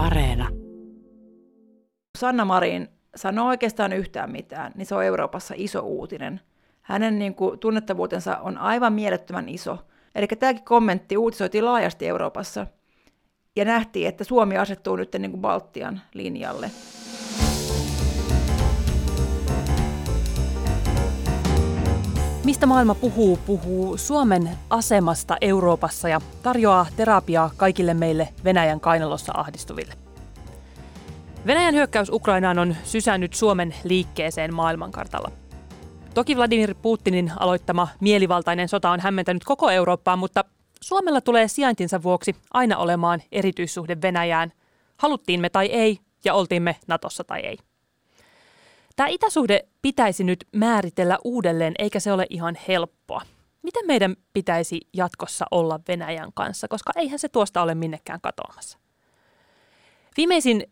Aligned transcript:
Areena. 0.00 0.48
Sanna 2.18 2.44
Marin 2.44 2.88
sanoo 3.16 3.48
oikeastaan 3.48 3.92
yhtään 3.92 4.30
mitään, 4.30 4.72
niin 4.76 4.86
se 4.86 4.94
on 4.94 5.04
Euroopassa 5.04 5.54
iso 5.56 5.80
uutinen. 5.80 6.40
Hänen 6.82 7.18
niin 7.18 7.34
kuin, 7.34 7.58
tunnettavuutensa 7.58 8.36
on 8.36 8.58
aivan 8.58 8.92
mielettömän 8.92 9.48
iso. 9.48 9.78
Eli 10.14 10.26
tämäkin 10.26 10.64
kommentti 10.64 11.16
uutisoitiin 11.16 11.64
laajasti 11.64 12.06
Euroopassa. 12.06 12.66
Ja 13.56 13.64
nähtiin, 13.64 14.08
että 14.08 14.24
Suomi 14.24 14.56
asettuu 14.56 14.96
nyt 14.96 15.14
niin 15.18 15.30
kuin 15.30 15.40
Baltian 15.40 16.00
linjalle. 16.14 16.70
Mistä 22.44 22.66
maailma 22.66 22.94
puhuu, 22.94 23.38
puhuu 23.46 23.96
Suomen 23.96 24.50
asemasta 24.70 25.36
Euroopassa 25.40 26.08
ja 26.08 26.20
tarjoaa 26.42 26.86
terapiaa 26.96 27.50
kaikille 27.56 27.94
meille 27.94 28.28
Venäjän 28.44 28.80
kainalossa 28.80 29.32
ahdistuville. 29.36 29.94
Venäjän 31.46 31.74
hyökkäys 31.74 32.08
Ukrainaan 32.10 32.58
on 32.58 32.76
sysännyt 32.84 33.34
Suomen 33.34 33.74
liikkeeseen 33.84 34.54
maailmankartalla. 34.54 35.30
Toki 36.14 36.36
Vladimir 36.36 36.74
Putinin 36.82 37.32
aloittama 37.38 37.88
mielivaltainen 38.00 38.68
sota 38.68 38.90
on 38.90 39.00
hämmentänyt 39.00 39.44
koko 39.44 39.70
Eurooppaa, 39.70 40.16
mutta 40.16 40.44
Suomella 40.80 41.20
tulee 41.20 41.48
sijaintinsa 41.48 42.02
vuoksi 42.02 42.36
aina 42.50 42.76
olemaan 42.76 43.22
erityissuhde 43.32 43.96
Venäjään, 44.02 44.52
haluttiin 44.96 45.40
me 45.40 45.50
tai 45.50 45.66
ei, 45.66 45.98
ja 46.24 46.34
oltiin 46.34 46.62
me 46.62 46.76
Natossa 46.86 47.24
tai 47.24 47.40
ei. 47.40 47.58
Tämä 49.00 49.08
itäsuhde 49.08 49.60
pitäisi 49.82 50.24
nyt 50.24 50.44
määritellä 50.56 51.18
uudelleen, 51.24 51.74
eikä 51.78 52.00
se 52.00 52.12
ole 52.12 52.26
ihan 52.30 52.56
helppoa. 52.68 53.20
Miten 53.62 53.86
meidän 53.86 54.16
pitäisi 54.32 54.80
jatkossa 54.92 55.46
olla 55.50 55.80
Venäjän 55.88 56.30
kanssa, 56.34 56.68
koska 56.68 56.92
eihän 56.96 57.18
se 57.18 57.28
tuosta 57.28 57.62
ole 57.62 57.74
minnekään 57.74 58.20
katoamassa. 58.22 58.78
Viimeisin 60.16 60.64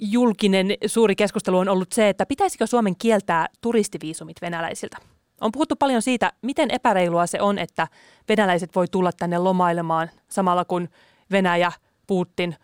julkinen 0.00 0.66
suuri 0.86 1.16
keskustelu 1.16 1.58
on 1.58 1.68
ollut 1.68 1.92
se, 1.92 2.08
että 2.08 2.26
pitäisikö 2.26 2.66
Suomen 2.66 2.96
kieltää 2.96 3.46
turistiviisumit 3.60 4.42
venäläisiltä. 4.42 4.96
On 5.40 5.52
puhuttu 5.52 5.76
paljon 5.76 6.02
siitä, 6.02 6.32
miten 6.42 6.70
epäreilua 6.70 7.26
se 7.26 7.40
on, 7.40 7.58
että 7.58 7.88
venäläiset 8.28 8.74
voi 8.74 8.86
tulla 8.90 9.10
tänne 9.12 9.38
lomailemaan 9.38 10.10
samalla 10.28 10.64
kun 10.64 10.88
Venäjä, 11.30 11.72
Putin 12.06 12.56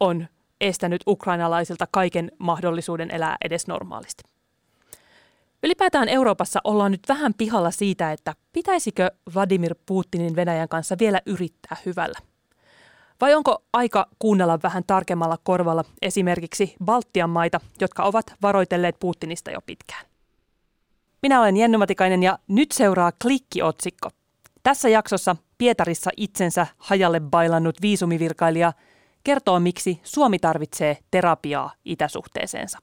on 0.00 0.28
estänyt 0.60 1.02
ukrainalaisilta 1.06 1.86
kaiken 1.90 2.32
mahdollisuuden 2.38 3.10
elää 3.10 3.36
edes 3.44 3.66
normaalisti. 3.66 4.33
Ylipäätään 5.64 6.08
Euroopassa 6.08 6.60
ollaan 6.64 6.92
nyt 6.92 7.08
vähän 7.08 7.34
pihalla 7.38 7.70
siitä, 7.70 8.12
että 8.12 8.34
pitäisikö 8.52 9.10
Vladimir 9.34 9.74
Putinin 9.86 10.36
Venäjän 10.36 10.68
kanssa 10.68 10.96
vielä 11.00 11.20
yrittää 11.26 11.76
hyvällä. 11.86 12.18
Vai 13.20 13.34
onko 13.34 13.62
aika 13.72 14.06
kuunnella 14.18 14.58
vähän 14.62 14.84
tarkemmalla 14.86 15.38
korvalla 15.42 15.84
esimerkiksi 16.02 16.74
Baltian 16.84 17.30
maita, 17.30 17.60
jotka 17.80 18.02
ovat 18.02 18.34
varoitelleet 18.42 18.96
Putinista 19.00 19.50
jo 19.50 19.60
pitkään? 19.66 20.06
Minä 21.22 21.40
olen 21.40 21.56
Jenny 21.56 21.76
Matikainen 21.76 22.22
ja 22.22 22.38
nyt 22.48 22.72
seuraa 22.72 23.12
klikkiotsikko. 23.22 24.10
Tässä 24.62 24.88
jaksossa 24.88 25.36
Pietarissa 25.58 26.10
itsensä 26.16 26.66
hajalle 26.78 27.20
bailannut 27.20 27.82
viisumivirkailija 27.82 28.72
kertoo, 29.24 29.60
miksi 29.60 30.00
Suomi 30.02 30.38
tarvitsee 30.38 30.98
terapiaa 31.10 31.72
itäsuhteeseensa. 31.84 32.78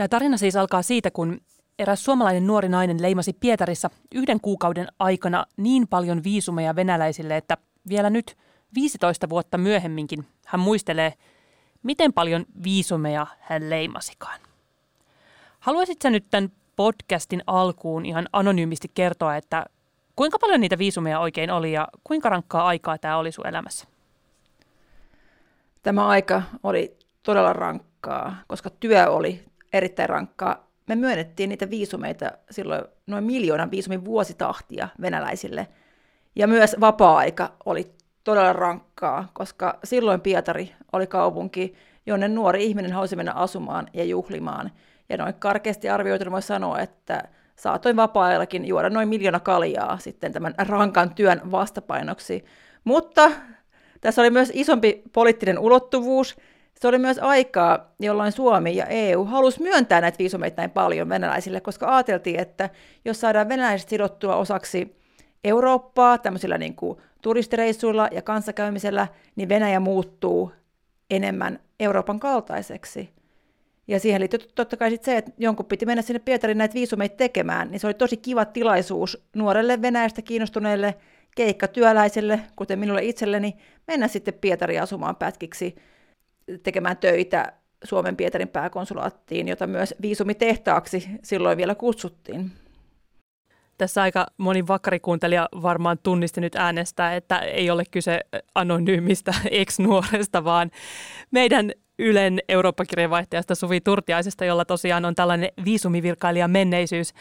Tämä 0.00 0.08
tarina 0.08 0.36
siis 0.36 0.56
alkaa 0.56 0.82
siitä, 0.82 1.10
kun 1.10 1.40
eräs 1.78 2.04
suomalainen 2.04 2.46
nuori 2.46 2.68
nainen 2.68 3.02
leimasi 3.02 3.32
Pietarissa 3.32 3.90
yhden 4.14 4.40
kuukauden 4.40 4.86
aikana 4.98 5.46
niin 5.56 5.88
paljon 5.88 6.24
viisumeja 6.24 6.76
venäläisille, 6.76 7.36
että 7.36 7.56
vielä 7.88 8.10
nyt 8.10 8.36
15 8.74 9.28
vuotta 9.28 9.58
myöhemminkin 9.58 10.26
hän 10.46 10.60
muistelee, 10.60 11.14
miten 11.82 12.12
paljon 12.12 12.46
viisumeja 12.64 13.26
hän 13.40 13.70
leimasikaan. 13.70 14.40
Haluaisitko 15.60 16.10
nyt 16.10 16.24
tämän 16.30 16.52
podcastin 16.76 17.42
alkuun 17.46 18.06
ihan 18.06 18.28
anonyymisti 18.32 18.90
kertoa, 18.94 19.36
että 19.36 19.66
kuinka 20.16 20.38
paljon 20.38 20.60
niitä 20.60 20.78
viisumeja 20.78 21.20
oikein 21.20 21.50
oli 21.50 21.72
ja 21.72 21.88
kuinka 22.04 22.28
rankkaa 22.28 22.66
aikaa 22.66 22.98
tämä 22.98 23.16
oli 23.16 23.32
sun 23.32 23.46
elämässä? 23.46 23.86
Tämä 25.82 26.06
aika 26.06 26.42
oli 26.62 26.96
todella 27.22 27.52
rankkaa, 27.52 28.36
koska 28.46 28.70
työ 28.70 29.10
oli 29.10 29.49
erittäin 29.72 30.08
rankkaa. 30.08 30.70
Me 30.88 30.94
myönnettiin 30.94 31.48
niitä 31.48 31.70
viisumeita 31.70 32.30
silloin 32.50 32.84
noin 33.06 33.24
miljoonan 33.24 33.70
viisumin 33.70 34.04
vuositahtia 34.04 34.88
venäläisille. 35.00 35.68
Ja 36.36 36.46
myös 36.46 36.76
vapaa-aika 36.80 37.52
oli 37.64 37.92
todella 38.24 38.52
rankkaa, 38.52 39.28
koska 39.32 39.78
silloin 39.84 40.20
Pietari 40.20 40.74
oli 40.92 41.06
kaupunki, 41.06 41.74
jonne 42.06 42.28
nuori 42.28 42.64
ihminen 42.64 42.92
halusi 42.92 43.16
mennä 43.16 43.32
asumaan 43.32 43.88
ja 43.92 44.04
juhlimaan. 44.04 44.70
Ja 45.08 45.16
noin 45.16 45.34
karkeasti 45.34 45.88
arvioituna 45.88 46.30
voi 46.30 46.42
sanoa, 46.42 46.80
että 46.80 47.22
saatoin 47.56 47.96
vapaa-ajallakin 47.96 48.64
juoda 48.64 48.90
noin 48.90 49.08
miljoona 49.08 49.40
kaljaa 49.40 49.98
sitten 49.98 50.32
tämän 50.32 50.54
rankan 50.58 51.14
työn 51.14 51.40
vastapainoksi. 51.50 52.44
Mutta 52.84 53.30
tässä 54.00 54.22
oli 54.22 54.30
myös 54.30 54.50
isompi 54.54 55.02
poliittinen 55.12 55.58
ulottuvuus, 55.58 56.36
se 56.80 56.88
oli 56.88 56.98
myös 56.98 57.18
aikaa, 57.18 57.94
jolloin 58.00 58.32
Suomi 58.32 58.76
ja 58.76 58.86
EU 58.86 59.24
halusi 59.24 59.62
myöntää 59.62 60.00
näitä 60.00 60.18
viisumeita 60.18 60.60
näin 60.60 60.70
paljon 60.70 61.08
venäläisille, 61.08 61.60
koska 61.60 61.96
ajateltiin, 61.96 62.40
että 62.40 62.70
jos 63.04 63.20
saadaan 63.20 63.48
venäläiset 63.48 63.88
sidottua 63.88 64.36
osaksi 64.36 64.96
Eurooppaa 65.44 66.18
tämmöisillä 66.18 66.58
niin 66.58 66.74
kuin 66.74 66.98
turistireissuilla 67.22 68.08
ja 68.12 68.22
kanssakäymisellä, 68.22 69.08
niin 69.36 69.48
Venäjä 69.48 69.80
muuttuu 69.80 70.52
enemmän 71.10 71.58
Euroopan 71.80 72.20
kaltaiseksi. 72.20 73.10
Ja 73.88 74.00
siihen 74.00 74.20
liittyy 74.20 74.38
totta 74.54 74.76
kai 74.76 74.90
sit 74.90 75.04
se, 75.04 75.16
että 75.16 75.30
jonkun 75.38 75.66
piti 75.66 75.86
mennä 75.86 76.02
sinne 76.02 76.18
Pietarin 76.18 76.58
näitä 76.58 76.74
viisumeita 76.74 77.16
tekemään, 77.16 77.70
niin 77.70 77.80
se 77.80 77.86
oli 77.86 77.94
tosi 77.94 78.16
kiva 78.16 78.44
tilaisuus 78.44 79.26
nuorelle 79.36 79.82
Venäjästä 79.82 80.22
kiinnostuneelle 80.22 80.94
keikkatyöläiselle, 81.36 82.40
kuten 82.56 82.78
minulle 82.78 83.04
itselleni, 83.04 83.56
mennä 83.86 84.08
sitten 84.08 84.34
Pietariin 84.34 84.82
asumaan 84.82 85.16
pätkiksi 85.16 85.76
tekemään 86.62 86.96
töitä 86.96 87.52
Suomen 87.84 88.16
Pietarin 88.16 88.48
pääkonsulaattiin, 88.48 89.48
jota 89.48 89.66
myös 89.66 89.94
viisumitehtaaksi 90.02 91.08
silloin 91.22 91.58
vielä 91.58 91.74
kutsuttiin. 91.74 92.50
Tässä 93.78 94.02
aika 94.02 94.26
moni 94.38 94.66
vakkarikuuntelija 94.66 95.48
varmaan 95.62 95.98
tunnisti 96.02 96.40
nyt 96.40 96.54
äänestä, 96.54 97.16
että 97.16 97.38
ei 97.38 97.70
ole 97.70 97.82
kyse 97.90 98.20
anonyymistä 98.54 99.34
ex-nuoresta, 99.50 100.44
vaan 100.44 100.70
meidän 101.30 101.72
Ylen 101.98 102.40
Eurooppa-kirjeenvaihtajasta 102.48 103.54
Suvi 103.54 103.80
Turtiaisesta, 103.80 104.44
jolla 104.44 104.64
tosiaan 104.64 105.04
on 105.04 105.14
tällainen 105.14 105.50
viisumivirkailija 105.64 106.48
menneisyys, 106.48 107.14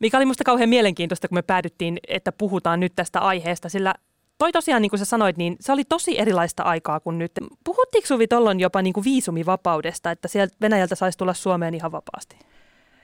mikä 0.00 0.16
oli 0.16 0.24
minusta 0.24 0.44
kauhean 0.44 0.68
mielenkiintoista, 0.68 1.28
kun 1.28 1.38
me 1.38 1.42
päädyttiin, 1.42 1.98
että 2.08 2.32
puhutaan 2.32 2.80
nyt 2.80 2.92
tästä 2.96 3.20
aiheesta, 3.20 3.68
sillä 3.68 3.94
toi 4.44 4.52
tosiaan, 4.52 4.82
niin 4.82 4.90
kuin 4.90 4.98
sä 4.98 5.04
sanoit, 5.04 5.36
niin 5.36 5.56
se 5.60 5.72
oli 5.72 5.84
tosi 5.84 6.20
erilaista 6.20 6.62
aikaa 6.62 7.00
kuin 7.00 7.18
nyt. 7.18 7.32
Puhuttiinko 7.64 8.06
Suvi 8.06 8.26
tollon 8.26 8.60
jopa 8.60 8.82
niin 8.82 8.92
kuin 8.92 9.04
viisumivapaudesta, 9.04 10.10
että 10.10 10.28
sieltä 10.28 10.56
Venäjältä 10.60 10.94
saisi 10.94 11.18
tulla 11.18 11.34
Suomeen 11.34 11.74
ihan 11.74 11.92
vapaasti? 11.92 12.36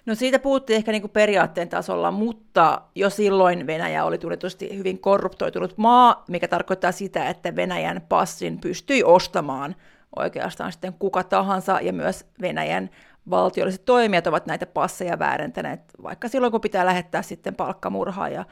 No 0.07 0.15
siitä 0.15 0.39
puhuttiin 0.39 0.77
ehkä 0.77 0.93
niin 0.93 1.03
kuin 1.03 1.11
periaatteen 1.11 1.69
tasolla, 1.69 2.11
mutta 2.11 2.83
jo 2.95 3.11
silloin 3.11 3.67
Venäjä 3.67 4.05
oli 4.05 4.19
tunnetusti 4.19 4.79
hyvin 4.79 4.99
korruptoitunut 4.99 5.75
maa, 5.77 6.25
mikä 6.29 6.49
tarkoittaa 6.49 6.93
sitä, 6.93 7.29
että 7.29 7.57
Venäjän 7.57 8.03
passin 8.09 8.61
pystyi 8.61 9.05
ostamaan 9.05 9.77
oikeastaan 10.17 10.73
sitten 10.73 10.95
kuka 10.99 11.25
tahansa, 11.25 11.79
ja 11.83 11.93
myös 11.93 12.27
Venäjän 12.41 12.91
valtiolliset 13.31 13.85
toimijat 13.85 14.27
ovat 14.27 14.47
näitä 14.47 14.67
passeja 14.67 15.19
väärentäneet, 15.19 15.81
vaikka 16.03 16.29
silloin 16.29 16.51
kun 16.51 16.61
pitää 16.61 16.87
lähettää 16.87 17.23
sitten 17.23 17.55
palkkamurhaa 17.55 18.29
ja 18.29 18.45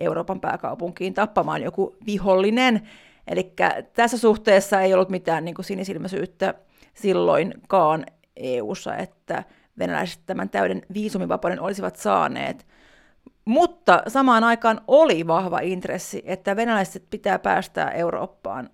Euroopan 0.00 0.40
pääkaupunkiin 0.40 1.14
tappamaan 1.14 1.62
joku 1.62 1.96
vihollinen. 2.06 2.88
Eli 3.26 3.52
tässä 3.92 4.18
suhteessa 4.18 4.80
ei 4.80 4.94
ollut 4.94 5.08
mitään 5.08 5.44
niin 5.44 5.54
kuin 5.54 5.64
sinisilmäisyyttä 5.64 6.54
silloinkaan 6.94 8.06
EU:ssa, 8.36 8.96
että 8.96 9.44
venäläiset 9.78 10.20
tämän 10.26 10.48
täyden 10.48 10.82
viisumivapauden 10.94 11.60
olisivat 11.60 11.96
saaneet. 11.96 12.66
Mutta 13.44 14.02
samaan 14.08 14.44
aikaan 14.44 14.80
oli 14.88 15.26
vahva 15.26 15.58
intressi, 15.58 16.22
että 16.24 16.56
venäläiset 16.56 17.04
pitää 17.10 17.38
päästää 17.38 17.90
Eurooppaan 17.90 18.70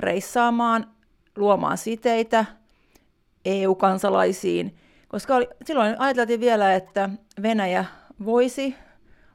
reissaamaan, 0.00 0.86
luomaan 1.36 1.78
siteitä 1.78 2.44
EU-kansalaisiin, 3.44 4.76
koska 5.08 5.36
oli, 5.36 5.48
silloin 5.64 6.00
ajateltiin 6.00 6.40
vielä, 6.40 6.74
että 6.74 7.10
Venäjä 7.42 7.84
voisi 8.24 8.74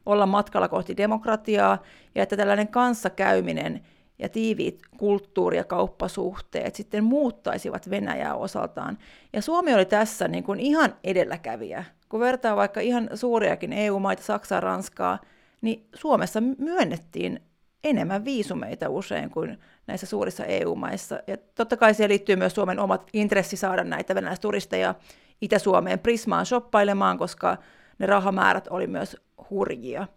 olla 0.05 0.25
matkalla 0.25 0.67
kohti 0.67 0.97
demokratiaa 0.97 1.81
ja 2.15 2.23
että 2.23 2.37
tällainen 2.37 2.67
kanssakäyminen 2.67 3.81
ja 4.19 4.29
tiiviit 4.29 4.81
kulttuuri- 4.97 5.57
ja 5.57 5.63
kauppasuhteet 5.63 6.75
sitten 6.75 7.03
muuttaisivat 7.03 7.89
Venäjää 7.89 8.35
osaltaan. 8.35 8.97
Ja 9.33 9.41
Suomi 9.41 9.73
oli 9.73 9.85
tässä 9.85 10.27
niin 10.27 10.43
kuin 10.43 10.59
ihan 10.59 10.95
edelläkävijä. 11.03 11.83
Kun 12.09 12.19
vertaa 12.19 12.55
vaikka 12.55 12.79
ihan 12.79 13.09
suuriakin 13.13 13.73
EU-maita, 13.73 14.23
Saksaa, 14.23 14.59
Ranskaa, 14.59 15.19
niin 15.61 15.87
Suomessa 15.95 16.41
myönnettiin 16.57 17.39
enemmän 17.83 18.25
viisumeita 18.25 18.89
usein 18.89 19.29
kuin 19.29 19.59
näissä 19.87 20.07
suurissa 20.07 20.45
EU-maissa. 20.45 21.19
Ja 21.27 21.37
totta 21.55 21.77
kai 21.77 21.93
siihen 21.93 22.09
liittyy 22.09 22.35
myös 22.35 22.55
Suomen 22.55 22.79
omat 22.79 23.09
intressi 23.13 23.57
saada 23.57 23.83
näitä 23.83 24.15
venäläisturisteja 24.15 24.95
Itä-Suomeen 25.41 25.99
Prismaan 25.99 26.45
shoppailemaan, 26.45 27.17
koska 27.17 27.57
ne 27.99 28.05
rahamäärät 28.05 28.67
oli 28.69 28.87
myös 28.87 29.17
hurjia. 29.53 30.07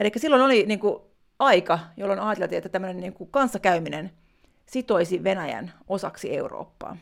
Eli 0.00 0.10
silloin 0.16 0.42
oli 0.42 0.66
niin 0.66 0.80
kuin, 0.80 1.02
aika, 1.38 1.78
jolloin 1.96 2.20
ajateltiin, 2.20 2.58
että 2.58 2.68
tämmöinen 2.68 3.00
niin 3.00 3.12
kuin, 3.12 3.30
kanssakäyminen 3.30 4.10
sitoisi 4.66 5.24
Venäjän 5.24 5.72
osaksi 5.88 6.36
Eurooppaa. 6.36 6.96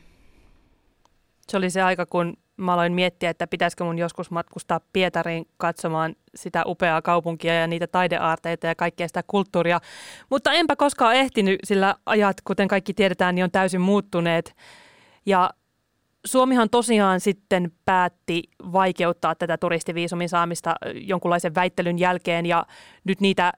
Se 1.48 1.56
oli 1.56 1.70
se 1.70 1.82
aika, 1.82 2.06
kun 2.06 2.36
mä 2.56 2.74
aloin 2.74 2.92
miettiä, 2.92 3.30
että 3.30 3.46
pitäisikö 3.46 3.84
mun 3.84 3.98
joskus 3.98 4.30
matkustaa 4.30 4.80
Pietariin 4.92 5.48
katsomaan 5.56 6.16
sitä 6.34 6.62
upeaa 6.66 7.02
kaupunkia 7.02 7.54
ja 7.54 7.66
niitä 7.66 7.86
taideaarteita 7.86 8.66
ja 8.66 8.74
kaikkea 8.74 9.08
sitä 9.08 9.22
kulttuuria. 9.26 9.80
Mutta 10.30 10.52
enpä 10.52 10.76
koskaan 10.76 11.14
ehtinyt, 11.14 11.60
sillä 11.64 11.94
ajat, 12.06 12.36
kuten 12.44 12.68
kaikki 12.68 12.94
tiedetään, 12.94 13.34
niin 13.34 13.44
on 13.44 13.50
täysin 13.50 13.80
muuttuneet. 13.80 14.56
Ja 15.26 15.50
Suomihan 16.26 16.70
tosiaan 16.70 17.20
sitten 17.20 17.72
päätti 17.84 18.42
vaikeuttaa 18.72 19.34
tätä 19.34 19.58
turistiviisumin 19.58 20.28
saamista 20.28 20.74
jonkunlaisen 20.94 21.54
väittelyn 21.54 21.98
jälkeen 21.98 22.46
ja 22.46 22.66
nyt 23.04 23.20
niitä 23.20 23.52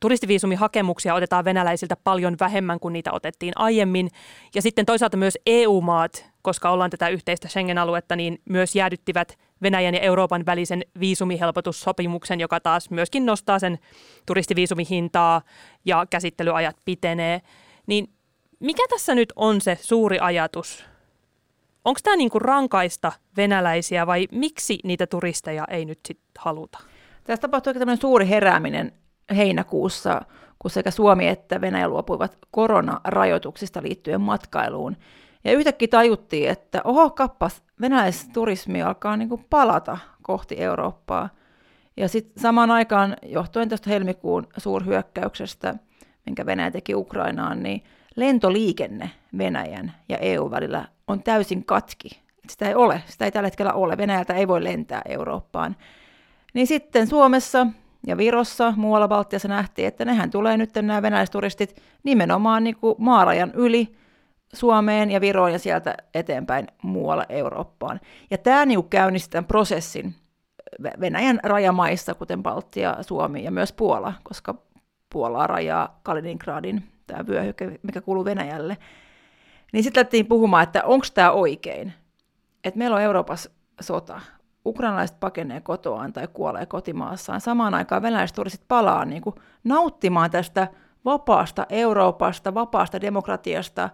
turistiviisumihakemuksia 0.00 1.14
otetaan 1.14 1.44
venäläisiltä 1.44 1.96
paljon 2.04 2.36
vähemmän 2.40 2.80
kuin 2.80 2.92
niitä 2.92 3.12
otettiin 3.12 3.52
aiemmin. 3.56 4.08
Ja 4.54 4.62
sitten 4.62 4.86
toisaalta 4.86 5.16
myös 5.16 5.38
EU-maat, 5.46 6.30
koska 6.42 6.70
ollaan 6.70 6.90
tätä 6.90 7.08
yhteistä 7.08 7.48
Schengen-aluetta, 7.48 8.16
niin 8.16 8.38
myös 8.50 8.76
jäädyttivät 8.76 9.38
Venäjän 9.62 9.94
ja 9.94 10.00
Euroopan 10.00 10.46
välisen 10.46 10.82
viisumihelpotussopimuksen, 11.00 12.40
joka 12.40 12.60
taas 12.60 12.90
myöskin 12.90 13.26
nostaa 13.26 13.58
sen 13.58 13.78
turistiviisumihintaa 14.26 15.42
ja 15.84 16.06
käsittelyajat 16.10 16.76
pitenee. 16.84 17.40
Niin 17.86 18.12
mikä 18.60 18.82
tässä 18.90 19.14
nyt 19.14 19.32
on 19.36 19.60
se 19.60 19.78
suuri 19.80 20.18
ajatus? 20.18 20.84
Onko 21.84 22.00
tämä 22.02 22.16
niinku 22.16 22.38
rankaista 22.38 23.12
venäläisiä 23.36 24.06
vai 24.06 24.28
miksi 24.32 24.78
niitä 24.84 25.06
turisteja 25.06 25.64
ei 25.70 25.84
nyt 25.84 25.98
sit 26.08 26.20
haluta? 26.38 26.78
Tässä 27.24 27.40
tapahtui 27.40 27.74
tämmöinen 27.74 28.00
suuri 28.00 28.28
herääminen 28.28 28.92
heinäkuussa, 29.36 30.22
kun 30.58 30.70
sekä 30.70 30.90
Suomi 30.90 31.28
että 31.28 31.60
Venäjä 31.60 31.88
luopuivat 31.88 32.38
koronarajoituksista 32.50 33.82
liittyen 33.82 34.20
matkailuun. 34.20 34.96
Ja 35.44 35.52
yhtäkkiä 35.52 35.88
tajuttiin, 35.88 36.50
että 36.50 36.80
oho 36.84 37.10
kappas, 37.10 37.62
venäläisturismi 37.80 38.82
alkaa 38.82 39.16
niin 39.16 39.28
kuin 39.28 39.46
palata 39.50 39.98
kohti 40.22 40.54
Eurooppaa. 40.58 41.28
Ja 41.96 42.08
sitten 42.08 42.42
samaan 42.42 42.70
aikaan, 42.70 43.16
johtuen 43.22 43.68
tästä 43.68 43.90
helmikuun 43.90 44.46
suurhyökkäyksestä, 44.56 45.74
minkä 46.26 46.46
Venäjä 46.46 46.70
teki 46.70 46.94
Ukrainaan, 46.94 47.62
niin 47.62 47.84
lentoliikenne 48.16 49.10
Venäjän 49.38 49.92
ja 50.08 50.18
EU 50.18 50.50
välillä 50.50 50.88
on 51.08 51.22
täysin 51.22 51.64
katki. 51.64 52.08
Sitä 52.48 52.68
ei 52.68 52.74
ole, 52.74 53.02
sitä 53.06 53.24
ei 53.24 53.32
tällä 53.32 53.46
hetkellä 53.46 53.72
ole. 53.72 53.96
Venäjältä 53.96 54.34
ei 54.34 54.48
voi 54.48 54.64
lentää 54.64 55.02
Eurooppaan. 55.08 55.76
Niin 56.54 56.66
sitten 56.66 57.06
Suomessa 57.06 57.66
ja 58.06 58.16
Virossa, 58.16 58.72
muualla 58.76 59.08
Baltiassa 59.08 59.48
nähtiin, 59.48 59.88
että 59.88 60.04
nehän 60.04 60.30
tulee 60.30 60.56
nyt 60.56 60.74
nämä 60.74 61.02
venäläisturistit 61.02 61.82
nimenomaan 62.04 62.64
niin 62.64 62.76
kuin 62.76 62.94
maarajan 62.98 63.52
yli 63.54 63.96
Suomeen 64.52 65.10
ja 65.10 65.20
Viroon 65.20 65.52
ja 65.52 65.58
sieltä 65.58 65.94
eteenpäin 66.14 66.66
muualla 66.82 67.24
Eurooppaan. 67.28 68.00
Ja 68.30 68.38
tämä 68.38 68.66
niin 68.66 68.88
käynnisti 68.88 69.30
tämän 69.30 69.44
prosessin 69.44 70.14
Venäjän 71.00 71.40
rajamaissa, 71.42 72.14
kuten 72.14 72.42
Baltia, 72.42 72.96
Suomi 73.00 73.44
ja 73.44 73.50
myös 73.50 73.72
Puola, 73.72 74.12
koska 74.22 74.54
Puolaa 75.12 75.46
rajaa 75.46 76.00
Kaliningradin 76.02 76.82
tämä 77.06 77.26
vyöhyke, 77.26 77.78
mikä 77.82 78.00
kuuluu 78.00 78.24
Venäjälle. 78.24 78.76
Niin 79.72 79.84
sitten 79.84 80.00
lähdettiin 80.00 80.26
puhumaan, 80.26 80.62
että 80.62 80.84
onko 80.84 81.06
tämä 81.14 81.30
oikein, 81.30 81.92
että 82.64 82.78
meillä 82.78 82.96
on 82.96 83.02
Euroopassa 83.02 83.50
sota, 83.80 84.20
ukrainalaiset 84.66 85.20
pakenee 85.20 85.60
kotoaan 85.60 86.12
tai 86.12 86.28
kuolee 86.32 86.66
kotimaassaan. 86.66 87.40
Samaan 87.40 87.74
aikaan 87.74 88.02
venäläiset 88.02 88.34
turistit 88.34 88.68
palaa 88.68 89.04
niin 89.04 89.22
kuin 89.22 89.34
nauttimaan 89.64 90.30
tästä 90.30 90.68
vapaasta 91.04 91.66
Euroopasta, 91.68 92.54
vapaasta 92.54 93.00
demokratiasta, 93.00 93.90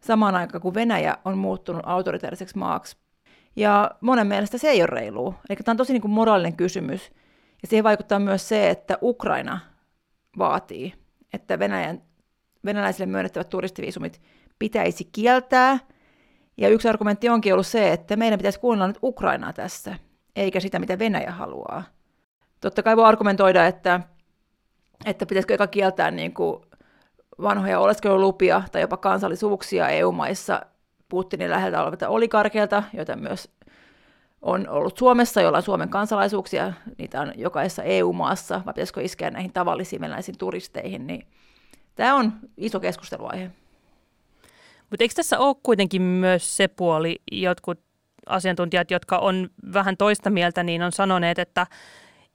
samaan 0.00 0.34
aikaan 0.34 0.62
kun 0.62 0.74
Venäjä 0.74 1.16
on 1.24 1.38
muuttunut 1.38 1.82
autoritaariseksi 1.84 2.58
maaksi. 2.58 2.96
Ja 3.56 3.90
monen 4.00 4.26
mielestä 4.26 4.58
se 4.58 4.68
ei 4.68 4.80
ole 4.80 4.86
reilu. 4.86 5.34
Eli 5.50 5.56
tämä 5.64 5.72
on 5.72 5.76
tosi 5.76 5.92
niin 5.92 6.00
kuin 6.02 6.12
moraalinen 6.12 6.56
kysymys. 6.56 7.12
Ja 7.62 7.68
siihen 7.68 7.84
vaikuttaa 7.84 8.18
myös 8.18 8.48
se, 8.48 8.70
että 8.70 8.98
Ukraina 9.02 9.58
vaatii, 10.38 10.94
että 11.32 11.58
Venäjän, 11.58 12.02
venäläisille 12.64 13.06
myönnettävät 13.06 13.48
turistiviisumit 13.48 14.20
pitäisi 14.58 15.08
kieltää– 15.12 15.78
ja 16.58 16.68
yksi 16.68 16.88
argumentti 16.88 17.28
onkin 17.28 17.52
ollut 17.52 17.66
se, 17.66 17.92
että 17.92 18.16
meidän 18.16 18.38
pitäisi 18.38 18.60
kuunnella 18.60 18.86
nyt 18.86 18.98
Ukrainaa 19.02 19.52
tässä, 19.52 19.94
eikä 20.36 20.60
sitä, 20.60 20.78
mitä 20.78 20.98
Venäjä 20.98 21.30
haluaa. 21.30 21.82
Totta 22.60 22.82
kai 22.82 22.96
voi 22.96 23.04
argumentoida, 23.04 23.66
että, 23.66 24.00
että 25.04 25.26
pitäisikö 25.26 25.54
eka 25.54 25.66
kieltää 25.66 26.10
niin 26.10 26.34
kuin 26.34 26.62
vanhoja 27.42 27.80
oleskelulupia 27.80 28.62
tai 28.72 28.80
jopa 28.80 28.96
kansallisuuksia 28.96 29.88
EU-maissa 29.88 30.60
Putinin 31.08 31.50
läheltä 31.50 31.82
olevilta 31.82 32.08
olikarkeilta, 32.08 32.82
joita 32.92 33.16
myös 33.16 33.50
on 34.42 34.68
ollut 34.68 34.98
Suomessa, 34.98 35.40
jolla 35.40 35.58
on 35.58 35.62
Suomen 35.62 35.88
kansalaisuuksia, 35.88 36.72
niitä 36.98 37.20
on 37.20 37.32
jokaisessa 37.36 37.82
EU-maassa, 37.82 38.62
vai 38.66 38.74
pitäisikö 38.74 39.02
iskeä 39.02 39.30
näihin 39.30 39.52
tavallisiin 39.52 40.00
venäläisiin 40.00 40.38
turisteihin, 40.38 41.06
niin 41.06 41.26
tämä 41.94 42.14
on 42.14 42.32
iso 42.56 42.80
keskusteluaihe. 42.80 43.50
Mutta 44.90 45.04
eikö 45.04 45.14
tässä 45.14 45.38
ole 45.38 45.56
kuitenkin 45.62 46.02
myös 46.02 46.56
se 46.56 46.68
puoli, 46.68 47.16
jotkut 47.32 47.80
asiantuntijat, 48.26 48.90
jotka 48.90 49.18
on 49.18 49.50
vähän 49.72 49.96
toista 49.96 50.30
mieltä, 50.30 50.62
niin 50.62 50.82
on 50.82 50.92
sanoneet, 50.92 51.38
että, 51.38 51.66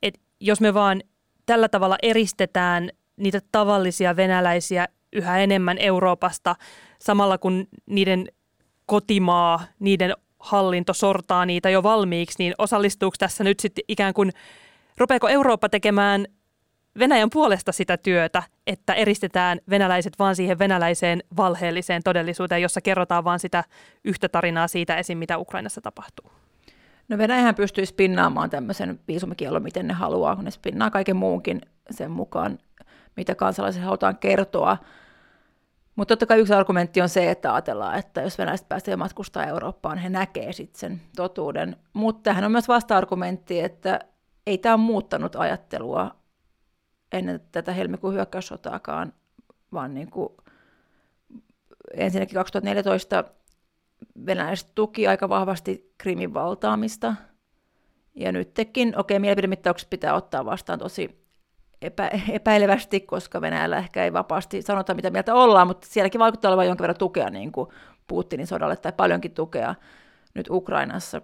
että 0.03 0.21
jos 0.39 0.61
me 0.61 0.73
vaan 0.73 1.01
tällä 1.45 1.69
tavalla 1.69 1.97
eristetään 2.01 2.89
niitä 3.17 3.39
tavallisia 3.51 4.15
venäläisiä 4.15 4.87
yhä 5.13 5.39
enemmän 5.39 5.77
Euroopasta, 5.77 6.55
samalla 6.99 7.37
kun 7.37 7.67
niiden 7.85 8.27
kotimaa, 8.85 9.63
niiden 9.79 10.13
hallinto 10.39 10.93
sortaa 10.93 11.45
niitä 11.45 11.69
jo 11.69 11.83
valmiiksi, 11.83 12.35
niin 12.39 12.53
osallistuuko 12.57 13.15
tässä 13.19 13.43
nyt 13.43 13.59
sitten 13.59 13.83
ikään 13.87 14.13
kuin, 14.13 14.31
rupeako 14.97 15.27
Eurooppa 15.27 15.69
tekemään 15.69 16.25
Venäjän 16.99 17.29
puolesta 17.29 17.71
sitä 17.71 17.97
työtä, 17.97 18.43
että 18.67 18.93
eristetään 18.93 19.59
venäläiset 19.69 20.13
vaan 20.19 20.35
siihen 20.35 20.59
venäläiseen 20.59 21.23
valheelliseen 21.37 22.03
todellisuuteen, 22.03 22.61
jossa 22.61 22.81
kerrotaan 22.81 23.23
vaan 23.23 23.39
sitä 23.39 23.63
yhtä 24.03 24.29
tarinaa 24.29 24.67
siitä 24.67 24.97
esim. 24.97 25.17
mitä 25.17 25.37
Ukrainassa 25.37 25.81
tapahtuu. 25.81 26.31
No 27.09 27.17
Venäjähän 27.17 27.55
pystyy 27.55 27.85
spinnaamaan 27.85 28.49
tämmöisen 28.49 28.99
viisumikielon, 29.07 29.63
miten 29.63 29.87
ne 29.87 29.93
haluaa, 29.93 30.35
kun 30.35 30.45
ne 30.45 30.51
spinnaa 30.51 30.89
kaiken 30.89 31.15
muunkin 31.15 31.61
sen 31.91 32.11
mukaan, 32.11 32.59
mitä 33.17 33.35
kansalaiset 33.35 33.83
halutaan 33.83 34.17
kertoa. 34.17 34.77
Mutta 35.95 36.11
totta 36.11 36.25
kai 36.25 36.39
yksi 36.39 36.53
argumentti 36.53 37.01
on 37.01 37.09
se, 37.09 37.31
että 37.31 37.53
ajatellaan, 37.53 37.99
että 37.99 38.21
jos 38.21 38.37
venäläiset 38.37 38.69
pääsee 38.69 38.95
matkustaa 38.95 39.45
Eurooppaan, 39.45 39.97
he 39.97 40.09
näkee 40.09 40.53
sitten 40.53 40.79
sen 40.79 41.01
totuuden. 41.15 41.75
Mutta 41.93 42.23
tähän 42.23 42.43
on 42.43 42.51
myös 42.51 42.67
vasta-argumentti, 42.67 43.59
että 43.59 43.99
ei 44.47 44.57
tämä 44.57 44.77
muuttanut 44.77 45.35
ajattelua 45.35 46.22
ennen 47.13 47.41
tätä 47.51 47.71
helmikuun 47.73 48.13
hyökkäyssotaakaan, 48.13 49.13
vaan 49.73 49.93
niin 49.93 50.11
kuin 50.11 50.29
ensinnäkin 51.93 52.35
2014 52.35 53.23
venäläiset 54.25 54.69
tuki 54.75 55.07
aika 55.07 55.29
vahvasti 55.29 55.93
Krimin 55.97 56.33
valtaamista, 56.33 57.15
ja 58.15 58.31
nytkin, 58.31 58.99
okei, 58.99 59.19
mielipidemittaukset 59.19 59.89
pitää 59.89 60.13
ottaa 60.13 60.45
vastaan 60.45 60.79
tosi 60.79 61.27
epä, 61.81 62.11
epäilevästi, 62.29 62.99
koska 62.99 63.41
Venäjällä 63.41 63.77
ehkä 63.77 64.03
ei 64.03 64.13
vapaasti 64.13 64.61
sanota, 64.61 64.93
mitä 64.93 65.09
mieltä 65.09 65.35
ollaan, 65.35 65.67
mutta 65.67 65.87
sielläkin 65.87 66.19
vaikuttaa 66.19 66.49
olevan 66.49 66.65
jonkin 66.65 66.81
verran 66.81 66.97
tukea 66.97 67.29
niin 67.29 67.51
kuin 67.51 67.69
Putinin 68.07 68.47
sodalle 68.47 68.75
tai 68.75 68.93
paljonkin 68.97 69.33
tukea 69.33 69.75
nyt 70.33 70.49
Ukrainassa. 70.49 71.21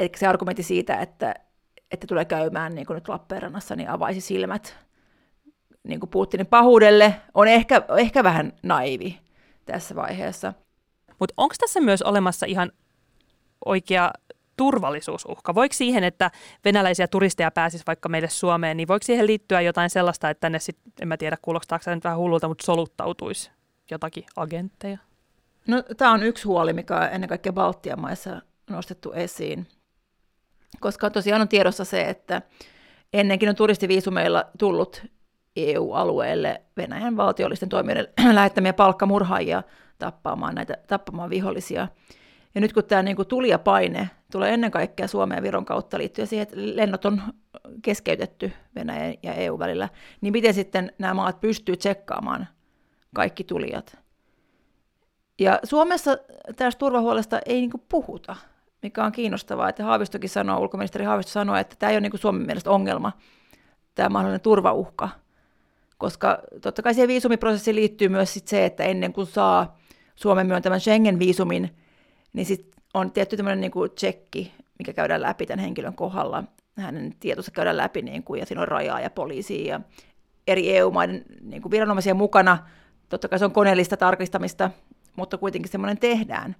Eli 0.00 0.10
se 0.16 0.26
argumentti 0.26 0.62
siitä, 0.62 0.96
että, 0.96 1.34
että 1.90 2.06
tulee 2.06 2.24
käymään 2.24 2.74
niin 2.74 2.86
kuin 2.86 2.94
nyt 2.94 3.08
Lappeenrannassa, 3.08 3.76
niin 3.76 3.90
avaisi 3.90 4.20
silmät 4.20 4.87
niin 5.88 6.00
kuin 6.00 6.10
Putinin 6.10 6.46
pahuudelle 6.46 7.14
on 7.34 7.48
ehkä, 7.48 7.82
ehkä 7.98 8.24
vähän 8.24 8.52
naivi 8.62 9.20
tässä 9.66 9.94
vaiheessa. 9.94 10.52
Mutta 11.18 11.34
onko 11.36 11.54
tässä 11.60 11.80
myös 11.80 12.02
olemassa 12.02 12.46
ihan 12.46 12.72
oikea 13.64 14.10
turvallisuusuhka? 14.56 15.54
Voiko 15.54 15.72
siihen, 15.72 16.04
että 16.04 16.30
venäläisiä 16.64 17.08
turisteja 17.08 17.50
pääsisi 17.50 17.84
vaikka 17.86 18.08
meille 18.08 18.28
Suomeen, 18.28 18.76
niin 18.76 18.88
voiko 18.88 19.02
siihen 19.02 19.26
liittyä 19.26 19.60
jotain 19.60 19.90
sellaista, 19.90 20.30
että 20.30 20.40
tänne 20.40 20.58
sitten, 20.58 20.92
en 21.00 21.08
mä 21.08 21.16
tiedä 21.16 21.36
kuulostaako 21.42 21.82
se 21.82 21.94
nyt 21.94 22.04
vähän 22.04 22.18
hullulta, 22.18 22.48
mutta 22.48 22.66
soluttautuisi 22.66 23.50
jotakin 23.90 24.24
agentteja? 24.36 24.98
No 25.66 25.82
tämä 25.96 26.12
on 26.12 26.22
yksi 26.22 26.44
huoli, 26.44 26.72
mikä 26.72 26.96
on 26.96 27.08
ennen 27.12 27.28
kaikkea 27.28 27.52
Baltian 27.52 28.00
maissa 28.00 28.42
nostettu 28.70 29.12
esiin, 29.12 29.66
koska 30.80 31.10
tosiaan 31.10 31.42
on 31.42 31.48
tiedossa 31.48 31.84
se, 31.84 32.02
että 32.02 32.42
ennenkin 33.12 33.48
on 33.48 33.56
turistiviisumeilla 33.56 34.44
tullut 34.58 35.02
EU-alueelle 35.66 36.62
Venäjän 36.76 37.16
valtiollisten 37.16 37.68
toimijoiden 37.68 38.06
lähettämiä 38.34 38.72
palkkamurhaajia 38.72 39.62
tappamaan 39.98 40.54
näitä 40.54 40.76
tappamaan 40.86 41.30
vihollisia. 41.30 41.88
Ja 42.54 42.60
nyt 42.60 42.72
kun 42.72 42.84
tämä 42.84 43.02
niin 43.02 43.16
kuin 43.16 43.28
tuli 43.28 43.48
ja 43.48 43.58
paine 43.58 44.10
tulee 44.32 44.54
ennen 44.54 44.70
kaikkea 44.70 45.08
Suomen 45.08 45.36
ja 45.36 45.42
Viron 45.42 45.64
kautta 45.64 45.98
liittyen 45.98 46.28
siihen, 46.28 46.42
että 46.42 46.56
lennot 46.56 47.04
on 47.04 47.22
keskeytetty 47.82 48.52
Venäjän 48.74 49.14
ja 49.22 49.34
EU 49.34 49.58
välillä, 49.58 49.88
niin 50.20 50.32
miten 50.32 50.54
sitten 50.54 50.92
nämä 50.98 51.14
maat 51.14 51.40
pystyy 51.40 51.76
tsekkaamaan 51.76 52.48
kaikki 53.14 53.44
tulijat? 53.44 53.98
Ja 55.38 55.58
Suomessa 55.64 56.18
tästä 56.56 56.78
turvahuolesta 56.78 57.40
ei 57.46 57.60
niin 57.60 57.70
puhuta, 57.88 58.36
mikä 58.82 59.04
on 59.04 59.12
kiinnostavaa, 59.12 59.68
että 59.68 59.84
Haavistokin 59.84 60.30
sanoo, 60.30 60.60
ulkoministeri 60.60 61.04
Haavisto 61.04 61.32
sanoo, 61.32 61.56
että 61.56 61.76
tämä 61.78 61.90
ei 61.90 61.96
ole 61.96 62.00
niin 62.00 62.18
Suomen 62.18 62.46
mielestä 62.46 62.70
ongelma, 62.70 63.12
tämä 63.94 64.08
mahdollinen 64.08 64.40
turvauhka, 64.40 65.08
koska 65.98 66.38
totta 66.60 66.82
kai 66.82 66.94
siihen 66.94 67.08
viisumiprosessiin 67.08 67.76
liittyy 67.76 68.08
myös 68.08 68.34
sit 68.34 68.48
se, 68.48 68.64
että 68.64 68.84
ennen 68.84 69.12
kuin 69.12 69.26
saa 69.26 69.78
Suomen 70.14 70.46
myöntämän 70.46 70.80
Schengen-viisumin, 70.80 71.76
niin 72.32 72.46
sit 72.46 72.74
on 72.94 73.12
tietty 73.12 73.36
tämmöinen 73.36 73.60
niin 73.60 73.90
tsekki, 73.94 74.52
mikä 74.78 74.92
käydään 74.92 75.22
läpi 75.22 75.46
tämän 75.46 75.64
henkilön 75.64 75.94
kohdalla. 75.94 76.44
Hänen 76.76 77.14
tietonsa 77.20 77.50
käydään 77.50 77.76
läpi, 77.76 78.02
niin 78.02 78.22
kuin, 78.22 78.40
ja 78.40 78.46
siinä 78.46 78.62
on 78.62 78.68
rajaa 78.68 79.00
ja 79.00 79.10
poliisia 79.10 79.72
ja 79.72 79.80
eri 80.46 80.76
EU-maiden 80.76 81.24
niin 81.42 81.62
kuin 81.62 81.70
viranomaisia 81.70 82.14
mukana. 82.14 82.58
Totta 83.08 83.28
kai 83.28 83.38
se 83.38 83.44
on 83.44 83.52
koneellista 83.52 83.96
tarkistamista, 83.96 84.70
mutta 85.16 85.38
kuitenkin 85.38 85.70
semmoinen 85.70 85.98
tehdään. 85.98 86.56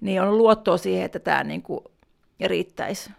Niin 0.00 0.22
on 0.22 0.38
luottoa 0.38 0.76
siihen, 0.76 1.04
että 1.04 1.18
tämä 1.18 1.44
niin 1.44 1.62
kuin 1.62 1.84
riittäisi 2.46 3.10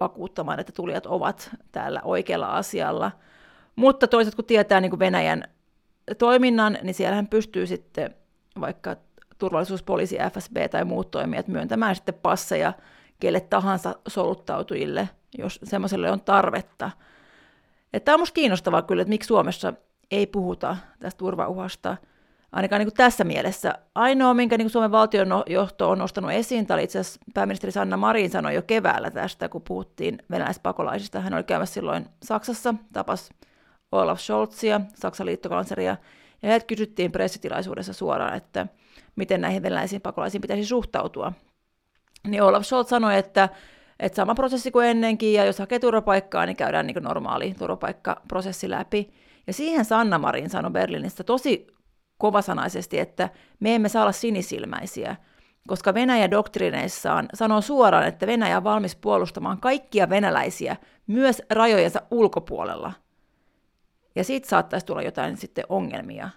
vakuuttamaan, 0.00 0.60
että 0.60 0.72
tulijat 0.72 1.06
ovat 1.06 1.50
täällä 1.72 2.00
oikealla 2.04 2.46
asialla. 2.46 3.12
Mutta 3.78 4.06
toisaalta 4.06 4.36
kun 4.36 4.44
tietää 4.44 4.80
niin 4.80 4.90
kuin 4.90 5.00
Venäjän 5.00 5.44
toiminnan, 6.18 6.78
niin 6.82 6.94
siellähän 6.94 7.28
pystyy 7.28 7.66
sitten 7.66 8.14
vaikka 8.60 8.96
turvallisuuspoliisi, 9.38 10.18
FSB 10.32 10.56
tai 10.70 10.84
muut 10.84 11.10
toimijat 11.10 11.48
myöntämään 11.48 11.94
sitten 11.94 12.14
passeja 12.14 12.72
kelle 13.20 13.40
tahansa 13.40 13.94
soluttautujille, 14.08 15.08
jos 15.38 15.60
semmoiselle 15.64 16.10
on 16.10 16.20
tarvetta. 16.20 16.90
Tämä 18.04 18.14
on 18.14 18.18
minusta 18.18 18.34
kiinnostavaa 18.34 18.82
kyllä, 18.82 19.02
että 19.02 19.10
miksi 19.10 19.26
Suomessa 19.26 19.72
ei 20.10 20.26
puhuta 20.26 20.76
tästä 20.98 21.18
turvauhasta, 21.18 21.96
ainakaan 22.52 22.80
niin 22.80 22.88
kuin 22.88 22.96
tässä 22.96 23.24
mielessä. 23.24 23.74
Ainoa, 23.94 24.34
minkä 24.34 24.56
niin 24.58 24.64
kuin 24.64 24.72
Suomen 24.72 24.92
valtion 24.92 25.28
johto 25.46 25.90
on 25.90 25.98
nostanut 25.98 26.30
esiin, 26.30 26.66
tai 26.66 26.84
itse 26.84 26.98
asiassa 26.98 27.20
pääministeri 27.34 27.72
Sanna 27.72 27.96
Marin 27.96 28.30
sanoi 28.30 28.54
jo 28.54 28.62
keväällä 28.62 29.10
tästä, 29.10 29.48
kun 29.48 29.62
puhuttiin 29.62 30.18
venäläispakolaisista. 30.30 31.20
Hän 31.20 31.34
oli 31.34 31.44
käymässä 31.44 31.74
silloin 31.74 32.06
Saksassa, 32.22 32.74
tapas 32.92 33.30
Olaf 33.92 34.20
Scholzia, 34.20 34.80
Saksan 34.94 35.26
liittokansleria, 35.26 35.96
ja 36.42 36.48
heiltä 36.48 36.66
kysyttiin 36.66 37.12
pressitilaisuudessa 37.12 37.92
suoraan, 37.92 38.36
että 38.36 38.66
miten 39.16 39.40
näihin 39.40 39.62
venäläisiin 39.62 40.00
pakolaisiin 40.00 40.40
pitäisi 40.40 40.64
suhtautua. 40.64 41.32
Niin 42.26 42.42
Olaf 42.42 42.62
Scholz 42.64 42.88
sanoi, 42.88 43.16
että, 43.16 43.48
että 44.00 44.16
sama 44.16 44.34
prosessi 44.34 44.70
kuin 44.70 44.86
ennenkin, 44.86 45.32
ja 45.32 45.44
jos 45.44 45.58
hakee 45.58 45.78
turvapaikkaa, 45.78 46.46
niin 46.46 46.56
käydään 46.56 46.86
niin 46.86 47.02
normaali 47.02 47.54
turvapaikkaprosessi 47.58 48.70
läpi. 48.70 49.10
Ja 49.46 49.52
siihen 49.52 49.84
Sanna 49.84 50.18
Marin 50.18 50.50
sanoi 50.50 50.70
Berliinistä 50.70 51.24
tosi 51.24 51.66
kovasanaisesti, 52.18 52.98
että 52.98 53.28
me 53.60 53.74
emme 53.74 53.88
saa 53.88 54.02
olla 54.02 54.12
sinisilmäisiä, 54.12 55.16
koska 55.68 55.94
Venäjä 55.94 56.30
doktriineissaan 56.30 57.28
sanoo 57.34 57.60
suoraan, 57.60 58.06
että 58.06 58.26
Venäjä 58.26 58.56
on 58.56 58.64
valmis 58.64 58.96
puolustamaan 58.96 59.60
kaikkia 59.60 60.08
venäläisiä 60.08 60.76
myös 61.06 61.42
rajojensa 61.50 62.02
ulkopuolella– 62.10 62.92
ja 64.18 64.24
siitä 64.24 64.48
saattaisi 64.48 64.86
tulla 64.86 65.02
jotain 65.02 65.36
sitten 65.36 65.64
ongelmia 65.68 66.30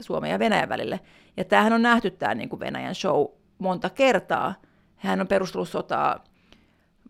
Suomen 0.00 0.30
ja 0.30 0.38
Venäjän 0.38 0.68
välille. 0.68 1.00
Ja 1.36 1.44
tämähän 1.44 1.72
on 1.72 1.82
nähty 1.82 2.10
tämä 2.10 2.34
niin 2.34 2.48
kuin 2.48 2.60
Venäjän 2.60 2.94
show 2.94 3.26
monta 3.58 3.90
kertaa. 3.90 4.54
Hän 4.96 5.20
on 5.20 5.28
perustellut 5.28 5.68
sotaa 5.68 6.24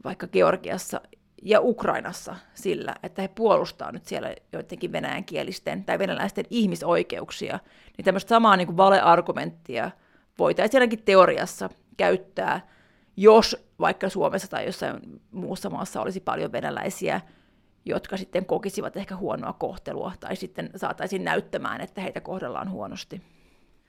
vaikka 0.04 0.26
Georgiassa 0.26 1.00
ja 1.42 1.61
Ukrainassa 1.61 2.37
sillä, 2.54 2.94
että 3.02 3.23
he 3.23 3.28
puolustaa 3.28 3.92
nyt 3.92 4.06
siellä 4.06 4.35
joidenkin 4.52 4.92
venäjänkielisten 4.92 5.85
tai 5.85 5.99
venäläisten 5.99 6.44
ihmisoikeuksia. 6.50 7.58
Niin 7.96 8.04
tämmöistä 8.04 8.28
samaa 8.28 8.56
niin 8.56 8.66
kuin 8.66 8.76
valeargumenttia 8.76 9.90
voitaisiin 10.38 10.80
ainakin 10.80 11.04
teoriassa 11.04 11.70
käyttää, 11.96 12.68
jos 13.16 13.66
vaikka 13.80 14.08
Suomessa 14.08 14.49
tai 14.49 14.66
jossain 14.66 15.20
muussa 15.30 15.70
maassa 15.70 16.00
olisi 16.00 16.20
paljon 16.20 16.52
venäläisiä 16.52 17.20
jotka 17.87 18.16
sitten 18.16 18.47
kokisivat 18.47 18.97
ehkä 18.97 19.16
huonoa 19.16 19.52
kohtelua 19.52 20.12
tai 20.21 20.37
sitten 20.37 20.71
saataisiin 20.76 21.25
näyttämään, 21.25 21.81
että 21.81 22.00
heitä 22.00 22.21
kohdellaan 22.21 22.71
huonosti. 22.71 23.23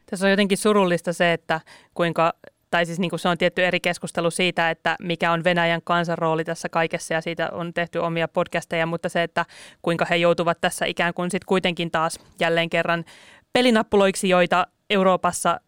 Tässä 0.09 0.25
on 0.25 0.31
jotenkin 0.31 0.57
surullista 0.57 1.13
se, 1.13 1.33
että 1.33 1.61
kuinka 1.93 2.33
tai 2.71 2.85
siis 2.85 2.99
niin 2.99 3.09
kuin 3.09 3.19
se 3.19 3.29
on 3.29 3.37
tietty 3.37 3.65
eri 3.65 3.79
keskustelu 3.79 4.31
siitä, 4.31 4.69
että 4.69 4.95
mikä 5.01 5.31
on 5.31 5.43
Venäjän 5.43 5.81
kansan 5.83 6.17
rooli 6.17 6.43
tässä 6.43 6.69
kaikessa 6.69 7.13
ja 7.13 7.21
siitä 7.21 7.49
on 7.51 7.73
tehty 7.73 7.99
omia 7.99 8.27
podcasteja, 8.27 8.85
mutta 8.85 9.09
se, 9.09 9.23
että 9.23 9.45
kuinka 9.81 10.05
he 10.05 10.15
joutuvat 10.15 10.61
tässä 10.61 10.85
ikään 10.85 11.13
kuin 11.13 11.31
sitten 11.31 11.47
kuitenkin 11.47 11.91
taas 11.91 12.19
jälleen 12.39 12.69
kerran 12.69 13.05
pelinappuloiksi, 13.53 14.29
joita 14.29 14.67
Euroopassa, 14.89 15.59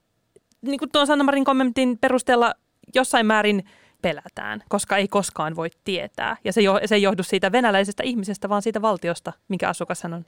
niin 0.61 0.79
kuin 0.79 0.91
tuon 0.91 1.07
Sanna 1.07 1.23
Marin 1.23 1.45
kommentin 1.45 1.97
perusteella 2.01 2.53
jossain 2.95 3.25
määrin 3.25 3.63
pelätään, 4.01 4.63
koska 4.69 4.97
ei 4.97 5.07
koskaan 5.07 5.55
voi 5.55 5.69
tietää. 5.83 6.37
Ja 6.43 6.53
se, 6.53 6.61
jo, 6.61 6.79
se 6.85 6.95
ei 6.95 7.01
johdu 7.01 7.23
siitä 7.23 7.51
venäläisestä 7.51 8.03
ihmisestä, 8.03 8.49
vaan 8.49 8.61
siitä 8.61 8.81
valtiosta, 8.81 9.33
minkä 9.47 9.69
asukas 9.69 10.03
hän 10.03 10.13
on. 10.13 10.25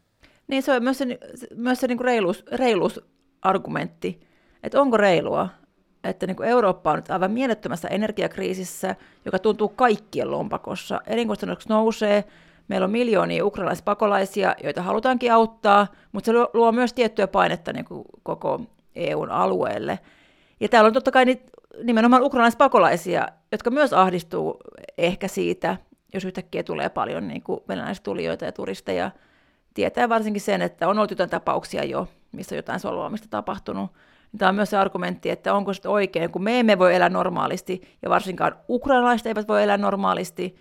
Niin 0.47 0.63
se 0.63 0.73
on 0.73 0.83
myös 0.83 0.97
se, 0.97 1.19
myös 1.55 1.79
se 1.79 1.87
niin 1.87 1.97
kuin 1.97 2.05
reiluus, 2.05 2.45
reiluusargumentti, 2.51 4.21
että 4.63 4.81
onko 4.81 4.97
reilua, 4.97 5.49
että 6.03 6.27
niin 6.27 6.35
kuin 6.35 6.49
Eurooppa 6.49 6.91
on 6.91 6.95
nyt 6.95 7.11
aivan 7.11 7.31
mielettömässä 7.31 7.87
energiakriisissä, 7.87 8.95
joka 9.25 9.39
tuntuu 9.39 9.69
kaikkien 9.69 10.31
lompakossa. 10.31 11.01
Elinkustannukset 11.07 11.69
nousee, 11.69 12.23
meillä 12.67 12.85
on 12.85 12.91
miljoonia 12.91 13.45
ukrainalaispakolaisia, 13.45 14.55
joita 14.63 14.81
halutaankin 14.81 15.33
auttaa, 15.33 15.87
mutta 16.11 16.25
se 16.25 16.31
luo 16.53 16.71
myös 16.71 16.93
tiettyä 16.93 17.27
painetta 17.27 17.73
niin 17.73 17.85
kuin 17.85 18.05
koko 18.23 18.61
EUn 18.95 19.31
alueelle. 19.31 19.99
Ja 20.59 20.69
täällä 20.69 20.87
on 20.87 20.93
totta 20.93 21.11
kai 21.11 21.25
niitä 21.25 21.51
nimenomaan 21.83 22.23
ukrainalaispakolaisia, 22.23 23.27
jotka 23.51 23.69
myös 23.69 23.93
ahdistuu 23.93 24.57
ehkä 24.97 25.27
siitä, 25.27 25.77
jos 26.13 26.25
yhtäkkiä 26.25 26.63
tulee 26.63 26.89
paljon 26.89 27.27
niin 27.27 27.43
kuin 27.43 27.59
venäläistulijoita 27.67 28.45
ja 28.45 28.51
turisteja. 28.51 29.11
Tietää 29.73 30.09
varsinkin 30.09 30.41
sen, 30.41 30.61
että 30.61 30.87
on 30.87 30.97
ollut 30.97 31.11
jotain 31.11 31.29
tapauksia 31.29 31.83
jo, 31.83 32.07
missä 32.31 32.55
jotain 32.55 32.79
solvaamista 32.79 33.27
tapahtunut. 33.29 33.91
Tämä 34.37 34.49
on 34.49 34.55
myös 34.55 34.69
se 34.69 34.77
argumentti, 34.77 35.29
että 35.29 35.53
onko 35.53 35.73
se 35.73 35.89
oikein, 35.89 36.31
kun 36.31 36.43
me 36.43 36.59
emme 36.59 36.79
voi 36.79 36.95
elää 36.95 37.09
normaalisti, 37.09 37.81
ja 38.01 38.09
varsinkaan 38.09 38.55
ukrainalaiset 38.69 39.27
eivät 39.27 39.47
voi 39.47 39.63
elää 39.63 39.77
normaalisti, 39.77 40.55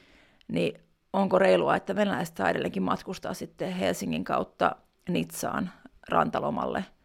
niin 0.48 0.80
onko 1.12 1.38
reilua, 1.38 1.76
että 1.76 1.96
venäläiset 1.96 2.36
saa 2.36 2.50
edelleenkin 2.50 2.82
matkustaa 2.82 3.34
sitten 3.34 3.72
Helsingin 3.72 4.24
kautta 4.24 4.76
Nitsaan 5.08 5.70
rantalomalle– 6.08 6.84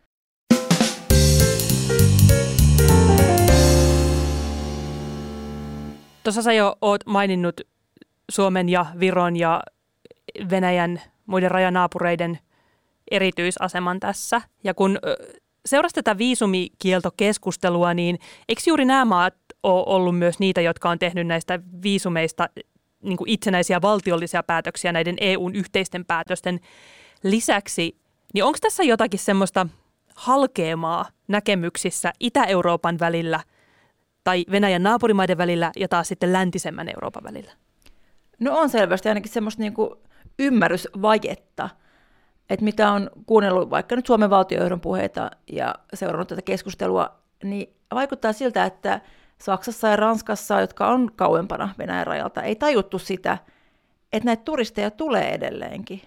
Tuossa 6.25 6.41
sä 6.41 6.53
jo 6.53 6.75
oot 6.81 7.05
maininnut 7.05 7.61
Suomen 8.31 8.69
ja 8.69 8.85
Viron 8.99 9.35
ja 9.35 9.61
Venäjän 10.49 11.01
muiden 11.25 11.51
rajanaapureiden 11.51 12.39
erityisaseman 13.11 13.99
tässä. 13.99 14.41
Ja 14.63 14.73
kun 14.73 14.99
seurasi 15.65 15.95
tätä 15.95 16.17
viisumikieltokeskustelua, 16.17 17.93
niin 17.93 18.19
eikö 18.49 18.61
juuri 18.67 18.85
nämä 18.85 19.05
maat 19.05 19.33
ole 19.63 19.83
ollut 19.87 20.17
myös 20.17 20.39
niitä, 20.39 20.61
jotka 20.61 20.89
on 20.89 20.99
tehnyt 20.99 21.27
näistä 21.27 21.59
viisumeista 21.83 22.49
niin 23.03 23.17
kuin 23.17 23.29
itsenäisiä 23.29 23.81
valtiollisia 23.81 24.43
päätöksiä 24.43 24.91
näiden 24.91 25.15
EUn 25.21 25.55
yhteisten 25.55 26.05
päätösten 26.05 26.59
lisäksi? 27.23 27.97
Niin 28.33 28.43
onko 28.43 28.57
tässä 28.61 28.83
jotakin 28.83 29.19
semmoista 29.19 29.67
halkeamaa 30.15 31.05
näkemyksissä 31.27 32.13
Itä-Euroopan 32.19 32.99
välillä– 32.99 33.39
tai 34.25 34.45
Venäjän 34.51 34.83
naapurimaiden 34.83 35.37
välillä 35.37 35.71
ja 35.75 35.87
taas 35.87 36.07
sitten 36.07 36.33
läntisemmän 36.33 36.89
Euroopan 36.89 37.23
välillä? 37.23 37.51
No 38.39 38.57
on 38.57 38.69
selvästi 38.69 39.09
ainakin 39.09 39.31
semmoista 39.31 39.61
niin 39.61 39.73
kuin 39.73 39.89
ymmärrysvajetta, 40.39 41.69
että 42.49 42.65
mitä 42.65 42.91
on 42.91 43.09
kuunnellut 43.25 43.69
vaikka 43.69 43.95
nyt 43.95 44.05
Suomen 44.05 44.29
valtiojohdon 44.29 44.81
puheita 44.81 45.31
ja 45.51 45.75
seurannut 45.93 46.27
tätä 46.27 46.41
keskustelua, 46.41 47.15
niin 47.43 47.75
vaikuttaa 47.93 48.33
siltä, 48.33 48.65
että 48.65 49.01
Saksassa 49.37 49.87
ja 49.87 49.95
Ranskassa, 49.95 50.61
jotka 50.61 50.87
on 50.87 51.11
kauempana 51.15 51.75
Venäjän 51.77 52.07
rajalta, 52.07 52.43
ei 52.43 52.55
tajuttu 52.55 52.99
sitä, 52.99 53.37
että 54.13 54.25
näitä 54.25 54.43
turisteja 54.43 54.91
tulee 54.91 55.33
edelleenkin. 55.33 56.01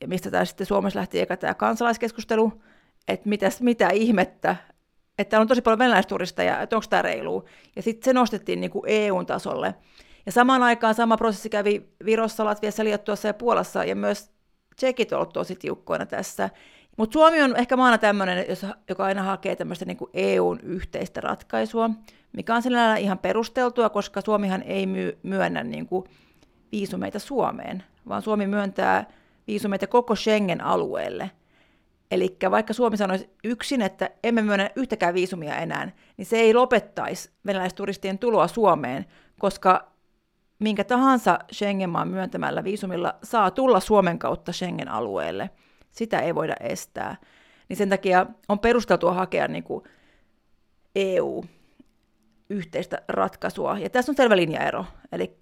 Ja 0.00 0.08
mistä 0.08 0.30
tämä 0.30 0.44
sitten 0.44 0.66
Suomessa 0.66 0.98
lähti 0.98 1.20
eka 1.20 1.36
tämä 1.36 1.54
kansalaiskeskustelu, 1.54 2.52
että 3.08 3.28
mitäs, 3.28 3.60
mitä 3.60 3.88
ihmettä, 3.88 4.56
että 5.18 5.40
on 5.40 5.48
tosi 5.48 5.62
paljon 5.62 5.78
venäläisturisteja, 5.78 6.60
että 6.60 6.76
onko 6.76 6.86
tämä 6.90 7.02
reilu. 7.02 7.44
Ja 7.76 7.82
sitten 7.82 8.04
se 8.04 8.12
nostettiin 8.12 8.60
niin 8.60 8.70
kuin 8.70 8.84
EU-tasolle. 8.86 9.74
Ja 10.26 10.32
samaan 10.32 10.62
aikaan 10.62 10.94
sama 10.94 11.16
prosessi 11.16 11.50
kävi 11.50 11.88
Virossa, 12.04 12.44
Latviassa, 12.44 12.84
Liettuassa 12.84 13.28
ja 13.28 13.34
Puolassa, 13.34 13.84
ja 13.84 13.96
myös 13.96 14.30
tsekit 14.76 15.12
ollut 15.12 15.32
tosi 15.32 15.56
tiukkoina 15.56 16.06
tässä. 16.06 16.50
Mutta 16.96 17.12
Suomi 17.12 17.42
on 17.42 17.56
ehkä 17.56 17.76
maana 17.76 17.98
tämmöinen, 17.98 18.44
joka 18.88 19.04
aina 19.04 19.22
hakee 19.22 19.56
tämmöistä 19.56 19.84
niin 19.84 19.98
EUn 20.14 20.60
yhteistä 20.60 21.20
ratkaisua, 21.20 21.90
mikä 22.32 22.54
on 22.54 22.62
sinällään 22.62 22.98
ihan 22.98 23.18
perusteltua, 23.18 23.88
koska 23.88 24.20
Suomihan 24.20 24.62
ei 24.62 24.86
myy, 24.86 25.18
myönnä 25.22 25.64
niin 25.64 25.86
kuin 25.86 26.04
viisumeita 26.72 27.18
Suomeen, 27.18 27.82
vaan 28.08 28.22
Suomi 28.22 28.46
myöntää 28.46 29.06
viisumeita 29.46 29.86
koko 29.86 30.16
Schengen-alueelle. 30.16 31.30
Eli 32.12 32.36
vaikka 32.50 32.72
Suomi 32.72 32.96
sanoisi 32.96 33.30
yksin, 33.44 33.82
että 33.82 34.10
emme 34.24 34.42
myönnä 34.42 34.70
yhtäkään 34.76 35.14
viisumia 35.14 35.56
enää, 35.56 35.90
niin 36.16 36.26
se 36.26 36.36
ei 36.36 36.54
lopettaisi 36.54 37.30
venäläisturistien 37.46 38.18
tuloa 38.18 38.48
Suomeen, 38.48 39.06
koska 39.38 39.92
minkä 40.58 40.84
tahansa 40.84 41.38
Schengen-maan 41.52 42.08
myöntämällä 42.08 42.64
viisumilla 42.64 43.14
saa 43.22 43.50
tulla 43.50 43.80
Suomen 43.80 44.18
kautta 44.18 44.52
Schengen-alueelle. 44.52 45.50
Sitä 45.90 46.20
ei 46.20 46.34
voida 46.34 46.54
estää. 46.60 47.16
Niin 47.68 47.76
sen 47.76 47.88
takia 47.88 48.26
on 48.48 48.58
perusteltua 48.58 49.12
hakea 49.12 49.48
niin 49.48 49.64
kuin 49.64 49.84
EU-yhteistä 50.96 53.02
ratkaisua. 53.08 53.78
Ja 53.78 53.90
tässä 53.90 54.12
on 54.12 54.16
selvä 54.16 54.36
linjaero. 54.36 54.84
Eli 55.12 55.36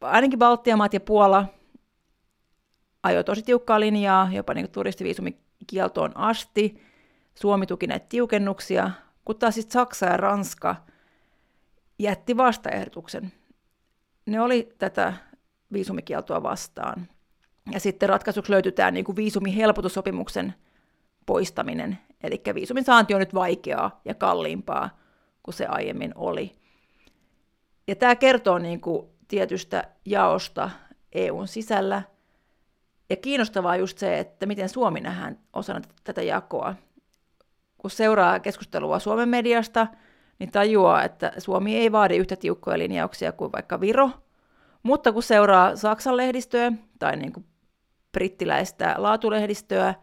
ainakin 0.00 0.38
Baltian 0.38 0.78
maat 0.78 0.94
ja 0.94 1.00
Puola 1.00 1.46
ajoi 3.02 3.24
tosi 3.24 3.42
tiukkaa 3.42 3.80
linjaa, 3.80 4.28
jopa 4.32 4.54
niin 4.54 4.70
turistiviisumikieltoon 4.70 6.16
asti. 6.16 6.82
Suomi 7.34 7.66
tuki 7.66 7.86
näitä 7.86 8.06
tiukennuksia, 8.08 8.90
kun 9.24 9.38
taas 9.38 9.54
siis 9.54 9.68
Saksa 9.70 10.06
ja 10.06 10.16
Ranska 10.16 10.76
jätti 11.98 12.36
vastaehdotuksen. 12.36 13.32
Ne 14.26 14.40
oli 14.40 14.68
tätä 14.78 15.14
viisumikieltoa 15.72 16.42
vastaan. 16.42 17.08
Ja 17.72 17.80
sitten 17.80 18.08
ratkaisuksi 18.08 18.52
löytyi 18.52 18.72
tämä 18.72 18.90
niin 18.90 19.16
viisumihelpotussopimuksen 19.16 20.54
poistaminen. 21.26 21.98
Eli 22.22 22.42
viisumin 22.54 22.84
saanti 22.84 23.14
on 23.14 23.20
nyt 23.20 23.34
vaikeaa 23.34 24.00
ja 24.04 24.14
kalliimpaa 24.14 24.98
kuin 25.42 25.54
se 25.54 25.66
aiemmin 25.66 26.12
oli. 26.14 26.52
Ja 27.86 27.96
tämä 27.96 28.16
kertoo 28.16 28.58
niin 28.58 28.80
kuin 28.80 29.08
tietystä 29.28 29.88
jaosta 30.04 30.70
EUn 31.12 31.48
sisällä. 31.48 32.02
Ja 33.10 33.16
kiinnostavaa 33.16 33.76
just 33.76 33.98
se, 33.98 34.18
että 34.18 34.46
miten 34.46 34.68
Suomi 34.68 35.00
nähdään 35.00 35.38
osana 35.52 35.80
tätä 36.04 36.22
jakoa. 36.22 36.74
Kun 37.78 37.90
seuraa 37.90 38.40
keskustelua 38.40 38.98
Suomen 38.98 39.28
mediasta, 39.28 39.86
niin 40.38 40.50
tajuaa, 40.50 41.04
että 41.04 41.32
Suomi 41.38 41.76
ei 41.76 41.92
vaadi 41.92 42.16
yhtä 42.16 42.36
tiukkoja 42.36 42.78
linjauksia 42.78 43.32
kuin 43.32 43.52
vaikka 43.52 43.80
Viro, 43.80 44.10
mutta 44.82 45.12
kun 45.12 45.22
seuraa 45.22 45.76
Saksan 45.76 46.16
lehdistöä 46.16 46.72
tai 46.98 47.16
niin 47.16 47.32
kuin 47.32 47.46
brittiläistä 48.12 48.94
laatulehdistöä, 48.96 49.94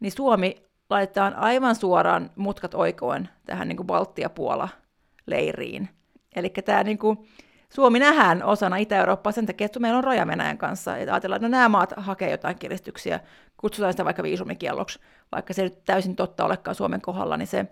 niin 0.00 0.12
Suomi 0.12 0.56
laitetaan 0.90 1.34
aivan 1.34 1.74
suoraan 1.74 2.30
mutkat 2.36 2.74
oikoen 2.74 3.28
tähän 3.46 3.68
niin 3.68 3.76
kuin 3.76 3.86
Baltia-Puola-leiriin. 3.86 5.88
Eli 6.36 6.50
tämä 6.50 6.82
niin 6.82 6.98
kuin, 6.98 7.28
Suomi 7.74 7.98
nähdään 7.98 8.42
osana 8.42 8.76
Itä-Eurooppaa 8.76 9.32
sen 9.32 9.46
takia, 9.46 9.64
että 9.64 9.80
meillä 9.80 9.98
on 9.98 10.04
raja 10.04 10.26
Venäjän 10.26 10.58
kanssa. 10.58 10.90
Ja 10.90 11.14
ajatellaan, 11.14 11.36
että 11.36 11.48
no 11.48 11.50
nämä 11.50 11.68
maat 11.68 11.92
hakee 11.96 12.30
jotain 12.30 12.58
kiristyksiä, 12.58 13.20
kutsutaan 13.56 13.92
sitä 13.92 14.04
vaikka 14.04 14.22
viisumikielloksi, 14.22 14.98
vaikka 15.32 15.54
se 15.54 15.62
nyt 15.62 15.84
täysin 15.84 16.16
totta 16.16 16.44
olekaan 16.44 16.74
Suomen 16.74 17.00
kohdalla, 17.00 17.36
niin 17.36 17.46
se 17.46 17.66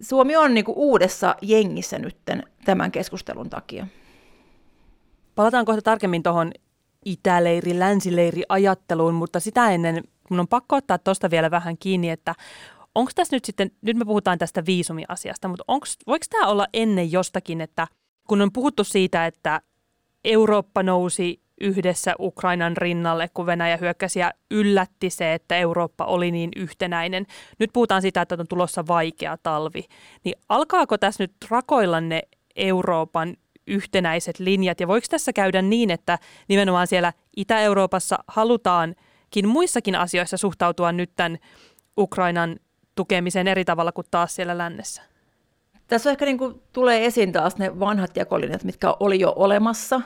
Suomi 0.00 0.36
on 0.36 0.54
niin 0.54 0.64
uudessa 0.68 1.34
jengissä 1.42 1.98
nytten 1.98 2.42
tämän 2.64 2.92
keskustelun 2.92 3.50
takia. 3.50 3.86
Palataan 5.34 5.64
kohta 5.64 5.82
tarkemmin 5.82 6.22
tuohon 6.22 6.52
itäleiri, 7.04 7.78
länsileiri 7.78 8.42
ajatteluun, 8.48 9.14
mutta 9.14 9.40
sitä 9.40 9.70
ennen 9.70 10.04
mun 10.30 10.40
on 10.40 10.48
pakko 10.48 10.76
ottaa 10.76 10.98
tuosta 10.98 11.30
vielä 11.30 11.50
vähän 11.50 11.78
kiinni, 11.78 12.10
että 12.10 12.34
onko 12.94 13.10
tässä 13.14 13.36
nyt 13.36 13.44
sitten, 13.44 13.70
nyt 13.82 13.96
me 13.96 14.04
puhutaan 14.04 14.38
tästä 14.38 14.66
viisumiasiasta, 14.66 15.48
mutta 15.48 15.64
onks, 15.68 15.98
voiko 16.06 16.24
tämä 16.30 16.46
olla 16.46 16.66
ennen 16.72 17.12
jostakin, 17.12 17.60
että 17.60 17.86
kun 18.30 18.40
on 18.40 18.52
puhuttu 18.52 18.84
siitä, 18.84 19.26
että 19.26 19.60
Eurooppa 20.24 20.82
nousi 20.82 21.42
yhdessä 21.60 22.14
Ukrainan 22.20 22.76
rinnalle, 22.76 23.30
kun 23.34 23.46
Venäjä 23.46 23.76
hyökkäsi 23.76 24.18
ja 24.18 24.32
yllätti 24.50 25.10
se, 25.10 25.34
että 25.34 25.56
Eurooppa 25.56 26.04
oli 26.04 26.30
niin 26.30 26.50
yhtenäinen. 26.56 27.26
Nyt 27.58 27.70
puhutaan 27.72 28.02
siitä, 28.02 28.22
että 28.22 28.36
on 28.38 28.48
tulossa 28.48 28.86
vaikea 28.86 29.36
talvi. 29.42 29.84
Niin 30.24 30.34
alkaako 30.48 30.98
tässä 30.98 31.22
nyt 31.22 31.32
rakoilla 31.48 32.00
ne 32.00 32.22
Euroopan 32.56 33.36
yhtenäiset 33.66 34.38
linjat? 34.38 34.80
Ja 34.80 34.88
voiko 34.88 35.06
tässä 35.10 35.32
käydä 35.32 35.62
niin, 35.62 35.90
että 35.90 36.18
nimenomaan 36.48 36.86
siellä 36.86 37.12
Itä-Euroopassa 37.36 38.18
halutaankin 38.28 39.48
muissakin 39.48 39.96
asioissa 39.96 40.36
suhtautua 40.36 40.92
nyt 40.92 41.10
tämän 41.16 41.38
Ukrainan 41.98 42.56
tukemiseen 42.94 43.48
eri 43.48 43.64
tavalla 43.64 43.92
kuin 43.92 44.06
taas 44.10 44.34
siellä 44.34 44.58
lännessä? 44.58 45.02
Tässä 45.90 46.10
ehkä 46.10 46.24
niin 46.24 46.38
kuin 46.38 46.62
tulee 46.72 47.06
esiin 47.06 47.32
taas 47.32 47.56
ne 47.56 47.80
vanhat 47.80 48.16
jakolinjat, 48.16 48.64
mitkä 48.64 48.94
oli 49.00 49.20
jo 49.20 49.32
olemassa. 49.36 50.00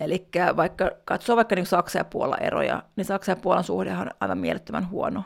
Eli 0.00 0.28
vaikka 0.56 0.90
katsoo 1.04 1.36
vaikka 1.36 1.54
niin 1.54 1.66
Saksa 1.66 1.98
ja 1.98 2.04
Puola 2.04 2.36
eroja, 2.36 2.82
niin 2.96 3.04
Saksa 3.04 3.32
ja 3.32 3.36
Puolan 3.36 3.64
suhdehan 3.64 4.06
on 4.06 4.14
aivan 4.20 4.38
mielettömän 4.38 4.90
huono. 4.90 5.24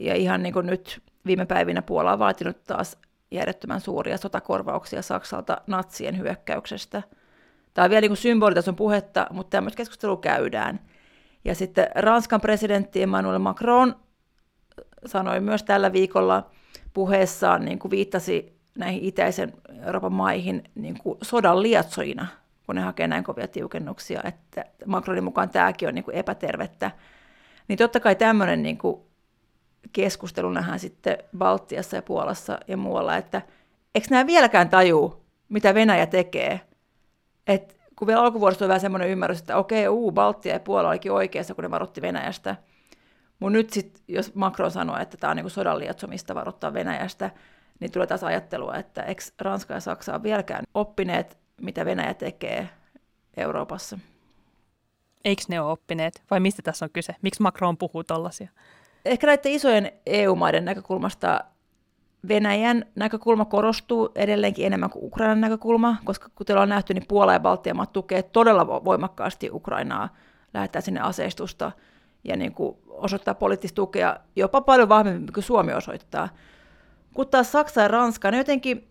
Ja 0.00 0.14
ihan 0.14 0.42
niin 0.42 0.52
kuin 0.52 0.66
nyt 0.66 1.02
viime 1.26 1.46
päivinä 1.46 1.82
Puola 1.82 2.12
on 2.12 2.18
vaatinut 2.18 2.64
taas 2.64 2.98
järjettömän 3.30 3.80
suuria 3.80 4.18
sotakorvauksia 4.18 5.02
Saksalta 5.02 5.60
natsien 5.66 6.18
hyökkäyksestä. 6.18 7.02
Tämä 7.74 7.84
on 7.84 7.90
vielä 7.90 8.08
niin 8.08 8.16
symbolitason 8.16 8.76
puhetta, 8.76 9.26
mutta 9.30 9.50
tämmöistä 9.50 9.76
keskustelua 9.76 10.16
käydään. 10.16 10.80
Ja 11.44 11.54
sitten 11.54 11.86
Ranskan 11.94 12.40
presidentti 12.40 13.02
Emmanuel 13.02 13.38
Macron 13.38 13.96
sanoi 15.06 15.40
myös 15.40 15.62
tällä 15.62 15.92
viikolla 15.92 16.50
puheessaan, 16.92 17.64
niin 17.64 17.78
kuin 17.78 17.90
viittasi 17.90 18.58
näihin 18.78 19.04
itäisen 19.04 19.52
Euroopan 19.86 20.12
maihin 20.12 20.64
niin 20.74 20.98
kuin 20.98 21.18
sodan 21.22 21.62
lietsojina, 21.62 22.26
kun 22.66 22.74
ne 22.74 22.80
hakee 22.82 23.08
näin 23.08 23.24
kovia 23.24 23.48
tiukennuksia, 23.48 24.20
että 24.24 24.64
Macronin 24.86 25.24
mukaan 25.24 25.50
tämäkin 25.50 25.88
on 25.88 25.94
niin 25.94 26.04
kuin 26.04 26.16
epätervettä. 26.16 26.90
Niin 27.68 27.78
totta 27.78 28.00
kai 28.00 28.16
tämmöinen 28.16 28.62
niin 28.62 28.78
kuin 28.78 29.00
keskustelu 29.92 30.50
nähdään 30.50 30.78
sitten 30.78 31.18
Baltiassa 31.38 31.96
ja 31.96 32.02
Puolassa 32.02 32.58
ja 32.68 32.76
muualla, 32.76 33.16
että 33.16 33.42
eikö 33.94 34.06
nämä 34.10 34.26
vieläkään 34.26 34.68
tajuu, 34.68 35.22
mitä 35.48 35.74
Venäjä 35.74 36.06
tekee. 36.06 36.60
Et 37.46 37.76
kun 37.96 38.06
vielä 38.06 38.20
alkuvuodesta 38.20 38.64
oli 38.64 38.68
vähän 38.68 38.80
semmoinen 38.80 39.08
ymmärrys, 39.08 39.40
että 39.40 39.56
okei, 39.56 39.88
uu, 39.88 40.12
Baltia 40.12 40.52
ja 40.52 40.60
Puola 40.60 40.88
olikin 40.88 41.12
oikeassa, 41.12 41.54
kun 41.54 41.64
ne 41.64 41.70
varoitti 41.70 42.02
Venäjästä. 42.02 42.56
Mutta 43.42 43.52
nyt 43.52 43.70
sitten, 43.70 44.02
jos 44.08 44.34
Macron 44.34 44.70
sanoo, 44.70 44.98
että 44.98 45.16
tämä 45.16 45.30
on 45.30 45.36
niinku 45.36 45.50
sodan 45.50 45.78
lietsomista 45.78 46.34
varoittaa 46.34 46.74
Venäjästä, 46.74 47.30
niin 47.80 47.92
tulee 47.92 48.06
taas 48.06 48.24
ajattelua, 48.24 48.76
että 48.76 49.02
eikö 49.02 49.22
Ranska 49.38 49.74
ja 49.74 49.80
Saksa 49.80 50.12
ole 50.14 50.22
vieläkään 50.22 50.64
oppineet, 50.74 51.38
mitä 51.60 51.84
Venäjä 51.84 52.14
tekee 52.14 52.68
Euroopassa. 53.36 53.98
Eikö 55.24 55.42
ne 55.48 55.60
ole 55.60 55.72
oppineet? 55.72 56.22
Vai 56.30 56.40
mistä 56.40 56.62
tässä 56.62 56.84
on 56.84 56.90
kyse? 56.92 57.16
Miksi 57.22 57.42
Macron 57.42 57.78
puhuu 57.78 58.04
tollaisia? 58.04 58.48
Ehkä 59.04 59.26
näiden 59.26 59.52
isojen 59.52 59.92
EU-maiden 60.06 60.64
näkökulmasta 60.64 61.44
Venäjän 62.28 62.86
näkökulma 62.94 63.44
korostuu 63.44 64.10
edelleenkin 64.14 64.66
enemmän 64.66 64.90
kuin 64.90 65.04
Ukrainan 65.04 65.40
näkökulma, 65.40 65.96
koska 66.04 66.28
kuten 66.34 66.54
ollaan 66.54 66.68
nähty, 66.68 66.94
niin 66.94 67.08
Puola 67.08 67.32
ja 67.32 67.40
Baltian 67.40 67.76
maat 67.76 67.92
tukee 67.92 68.22
todella 68.22 68.66
voimakkaasti 68.66 69.50
Ukrainaa, 69.52 70.16
lähettää 70.54 70.82
sinne 70.82 71.00
aseistusta 71.00 71.72
ja 72.24 72.36
niin 72.36 72.54
kuin 72.54 72.76
osoittaa 72.86 73.34
poliittista 73.34 73.76
tukea 73.76 74.16
jopa 74.36 74.60
paljon 74.60 74.88
vahvemmin 74.88 75.32
kuin 75.32 75.44
Suomi 75.44 75.72
osoittaa. 75.72 76.28
Kun 77.14 77.28
taas 77.28 77.52
Saksa 77.52 77.80
ja 77.80 77.88
Ranska, 77.88 78.30
ne 78.30 78.38
jotenkin 78.38 78.88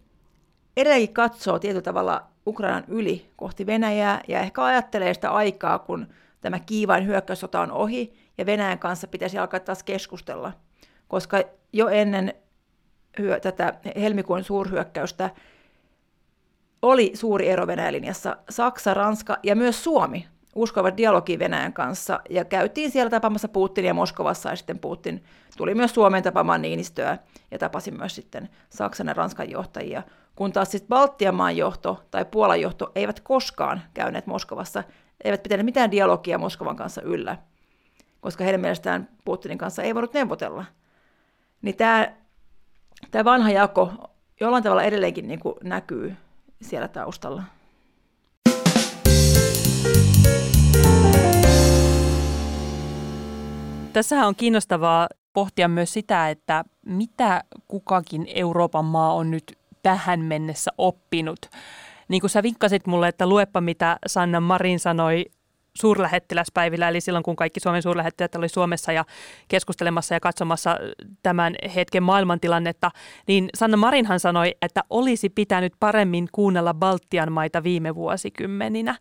edelleenkin 0.77 1.13
katsoo 1.13 1.59
tietyllä 1.59 1.81
tavalla 1.81 2.27
Ukrainan 2.47 2.83
yli 2.87 3.31
kohti 3.35 3.65
Venäjää 3.65 4.21
ja 4.27 4.39
ehkä 4.39 4.63
ajattelee 4.63 5.13
sitä 5.13 5.31
aikaa, 5.31 5.79
kun 5.79 6.07
tämä 6.41 6.59
kiivain 6.59 7.05
hyökkäyssota 7.05 7.61
on 7.61 7.71
ohi 7.71 8.13
ja 8.37 8.45
Venäjän 8.45 8.79
kanssa 8.79 9.07
pitäisi 9.07 9.37
alkaa 9.37 9.59
taas 9.59 9.83
keskustella, 9.83 10.53
koska 11.07 11.37
jo 11.73 11.87
ennen 11.87 12.33
tätä 13.41 13.73
helmikuun 13.95 14.43
suurhyökkäystä 14.43 15.29
oli 16.81 17.11
suuri 17.13 17.49
ero 17.49 17.67
Venäjän 17.67 17.93
linjassa. 17.93 18.37
Saksa, 18.49 18.93
Ranska 18.93 19.37
ja 19.43 19.55
myös 19.55 19.83
Suomi 19.83 20.27
uskovat 20.55 20.97
dialogiin 20.97 21.39
Venäjän 21.39 21.73
kanssa, 21.73 22.19
ja 22.29 22.45
käytiin 22.45 22.91
siellä 22.91 23.09
tapaamassa 23.09 23.47
Putinia 23.47 23.93
Moskovassa, 23.93 24.49
ja 24.49 24.55
sitten 24.55 24.79
Putin 24.79 25.23
tuli 25.57 25.75
myös 25.75 25.93
Suomeen 25.93 26.23
tapaamaan 26.23 26.61
Niinistöä, 26.61 27.17
ja 27.51 27.59
tapasi 27.59 27.91
myös 27.91 28.15
sitten 28.15 28.49
Saksan 28.69 29.07
ja 29.07 29.13
Ranskan 29.13 29.49
johtajia, 29.49 30.03
kun 30.35 30.53
taas 30.53 30.71
sitten 30.71 30.89
Baltian 30.89 31.35
maan 31.35 31.57
johto 31.57 32.03
tai 32.11 32.25
Puolan 32.25 32.61
johto 32.61 32.91
eivät 32.95 33.19
koskaan 33.19 33.81
käyneet 33.93 34.27
Moskovassa, 34.27 34.83
eivät 35.23 35.43
pitäneet 35.43 35.65
mitään 35.65 35.91
dialogia 35.91 36.37
Moskovan 36.37 36.75
kanssa 36.75 37.01
yllä, 37.01 37.37
koska 38.21 38.43
heidän 38.43 38.61
mielestään 38.61 39.09
Putinin 39.25 39.57
kanssa 39.57 39.83
ei 39.83 39.95
voinut 39.95 40.13
neuvotella. 40.13 40.65
Niin 41.61 41.77
tämä, 41.77 42.13
tämä 43.11 43.25
vanha 43.25 43.49
jako 43.49 43.93
jollain 44.39 44.63
tavalla 44.63 44.83
edelleenkin 44.83 45.27
niin 45.27 45.39
kuin 45.39 45.55
näkyy 45.63 46.15
siellä 46.61 46.87
taustalla. 46.87 47.43
Tässähän 53.93 54.27
on 54.27 54.35
kiinnostavaa 54.35 55.07
pohtia 55.33 55.67
myös 55.67 55.93
sitä, 55.93 56.29
että 56.29 56.63
mitä 56.85 57.43
kukakin 57.67 58.27
Euroopan 58.35 58.85
maa 58.85 59.13
on 59.13 59.31
nyt 59.31 59.57
tähän 59.83 60.19
mennessä 60.19 60.71
oppinut. 60.77 61.39
Niin 62.07 62.21
kuin 62.21 62.29
sä 62.29 62.43
vinkkasit 62.43 62.87
mulle, 62.87 63.07
että 63.07 63.27
luepa 63.27 63.61
mitä 63.61 63.97
Sanna 64.07 64.39
Marin 64.39 64.79
sanoi 64.79 65.25
suurlähettiläspäivillä, 65.73 66.89
eli 66.89 67.01
silloin 67.01 67.23
kun 67.23 67.35
kaikki 67.35 67.59
Suomen 67.59 67.81
suurlähettiläät 67.81 68.35
oli 68.35 68.49
Suomessa 68.49 68.91
ja 68.91 69.05
keskustelemassa 69.47 70.13
ja 70.13 70.19
katsomassa 70.19 70.77
tämän 71.23 71.55
hetken 71.75 72.03
maailmantilannetta, 72.03 72.91
niin 73.27 73.49
Sanna 73.57 73.77
Marinhan 73.77 74.19
sanoi, 74.19 74.55
että 74.61 74.83
olisi 74.89 75.29
pitänyt 75.29 75.73
paremmin 75.79 76.27
kuunnella 76.31 76.73
Baltian 76.73 77.31
maita 77.31 77.63
viime 77.63 77.95
vuosikymmeninä. 77.95 78.95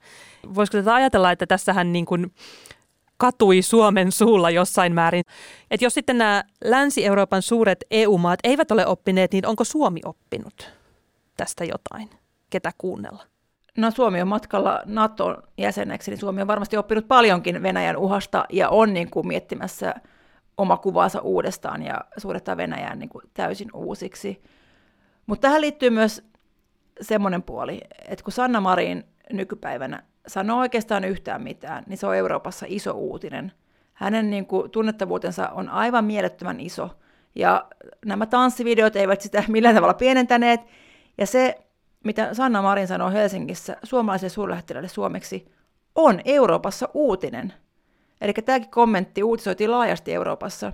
Voisiko 0.55 0.79
tätä 0.79 0.95
ajatella, 0.95 1.33
että 1.33 1.47
tässähän 1.47 1.93
niin 1.93 2.07
kuin 2.07 2.33
katui 3.21 3.63
Suomen 3.63 4.13
suulla 4.13 4.51
jossain 4.51 4.95
määrin. 4.95 5.25
Että 5.71 5.85
jos 5.85 5.95
sitten 5.95 6.19
nämä 6.19 6.45
Länsi-Euroopan 6.65 7.43
suuret 7.43 7.85
EU-maat 7.91 8.41
eivät 8.45 8.71
ole 8.71 8.87
oppineet, 8.87 9.33
niin 9.33 9.47
onko 9.47 9.65
Suomi 9.65 10.01
oppinut 10.05 10.71
tästä 11.37 11.65
jotain? 11.65 12.11
Ketä 12.51 12.73
kuunnella? 12.79 13.27
No 13.79 13.91
Suomi 13.91 14.23
on 14.23 14.29
matkalla 14.29 14.83
Naton 14.87 15.43
jäseneksi, 15.59 16.11
niin 16.11 16.19
Suomi 16.19 16.43
on 16.43 16.49
varmasti 16.49 16.77
oppinut 16.77 17.09
paljonkin 17.09 17.63
Venäjän 17.63 17.97
uhasta 17.97 18.45
ja 18.53 18.69
on 18.69 18.95
niin 18.95 19.11
kuin 19.11 19.27
miettimässä 19.27 19.95
oma 20.57 20.77
kuvaansa 20.77 21.21
uudestaan 21.21 21.83
ja 21.83 22.01
suunnittaa 22.17 22.57
Venäjään 22.57 22.99
niin 22.99 23.09
kuin 23.09 23.25
täysin 23.35 23.69
uusiksi. 23.75 24.43
Mutta 25.27 25.49
tähän 25.49 25.61
liittyy 25.61 25.91
myös 25.91 26.23
semmoinen 27.01 27.43
puoli, 27.43 27.81
että 28.09 28.25
kun 28.25 28.33
Sanna 28.33 28.61
Marin 28.61 29.05
nykypäivänä 29.33 30.03
sanoo 30.27 30.61
oikeastaan 30.61 31.05
yhtään 31.05 31.43
mitään, 31.43 31.85
niin 31.87 31.99
se 31.99 32.07
on 32.07 32.17
Euroopassa 32.17 32.67
iso 32.69 32.93
uutinen. 32.93 33.53
Hänen 33.93 34.31
niin 34.31 34.47
kuin, 34.47 34.71
tunnettavuutensa 34.71 35.49
on 35.49 35.69
aivan 35.69 36.05
mielettömän 36.05 36.61
iso, 36.61 36.91
ja 37.35 37.69
nämä 38.07 38.27
tanssivideot 38.27 38.97
eivät 38.97 39.21
sitä 39.21 39.45
millään 39.49 39.75
tavalla 39.75 39.95
pienentäneet, 39.95 40.61
ja 41.19 41.27
se, 41.27 41.59
mitä 42.05 42.35
Sanna 42.35 42.63
Marin 42.63 42.87
sanoo 42.87 43.11
Helsingissä 43.11 43.77
suomalaiselle 43.83 44.31
suurlähettiläille 44.31 44.89
suomeksi, 44.89 45.53
on 45.95 46.21
Euroopassa 46.25 46.89
uutinen. 46.95 47.53
Eli 48.21 48.33
tämäkin 48.33 48.71
kommentti 48.71 49.23
uutisoitiin 49.23 49.71
laajasti 49.71 50.13
Euroopassa, 50.13 50.73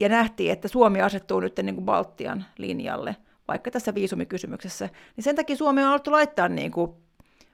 ja 0.00 0.08
nähtiin, 0.08 0.52
että 0.52 0.68
Suomi 0.68 1.02
asettuu 1.02 1.40
nyt 1.40 1.58
niin 1.62 1.74
kuin 1.74 1.84
Baltian 1.84 2.44
linjalle, 2.58 3.16
vaikka 3.48 3.70
tässä 3.70 3.94
viisumikysymyksessä, 3.94 4.88
niin 5.16 5.24
sen 5.24 5.36
takia 5.36 5.56
Suomi 5.56 5.82
on 5.82 5.88
alettu 5.88 6.12
laittaa 6.12 6.48
niin 6.48 6.70
kuin 6.72 6.92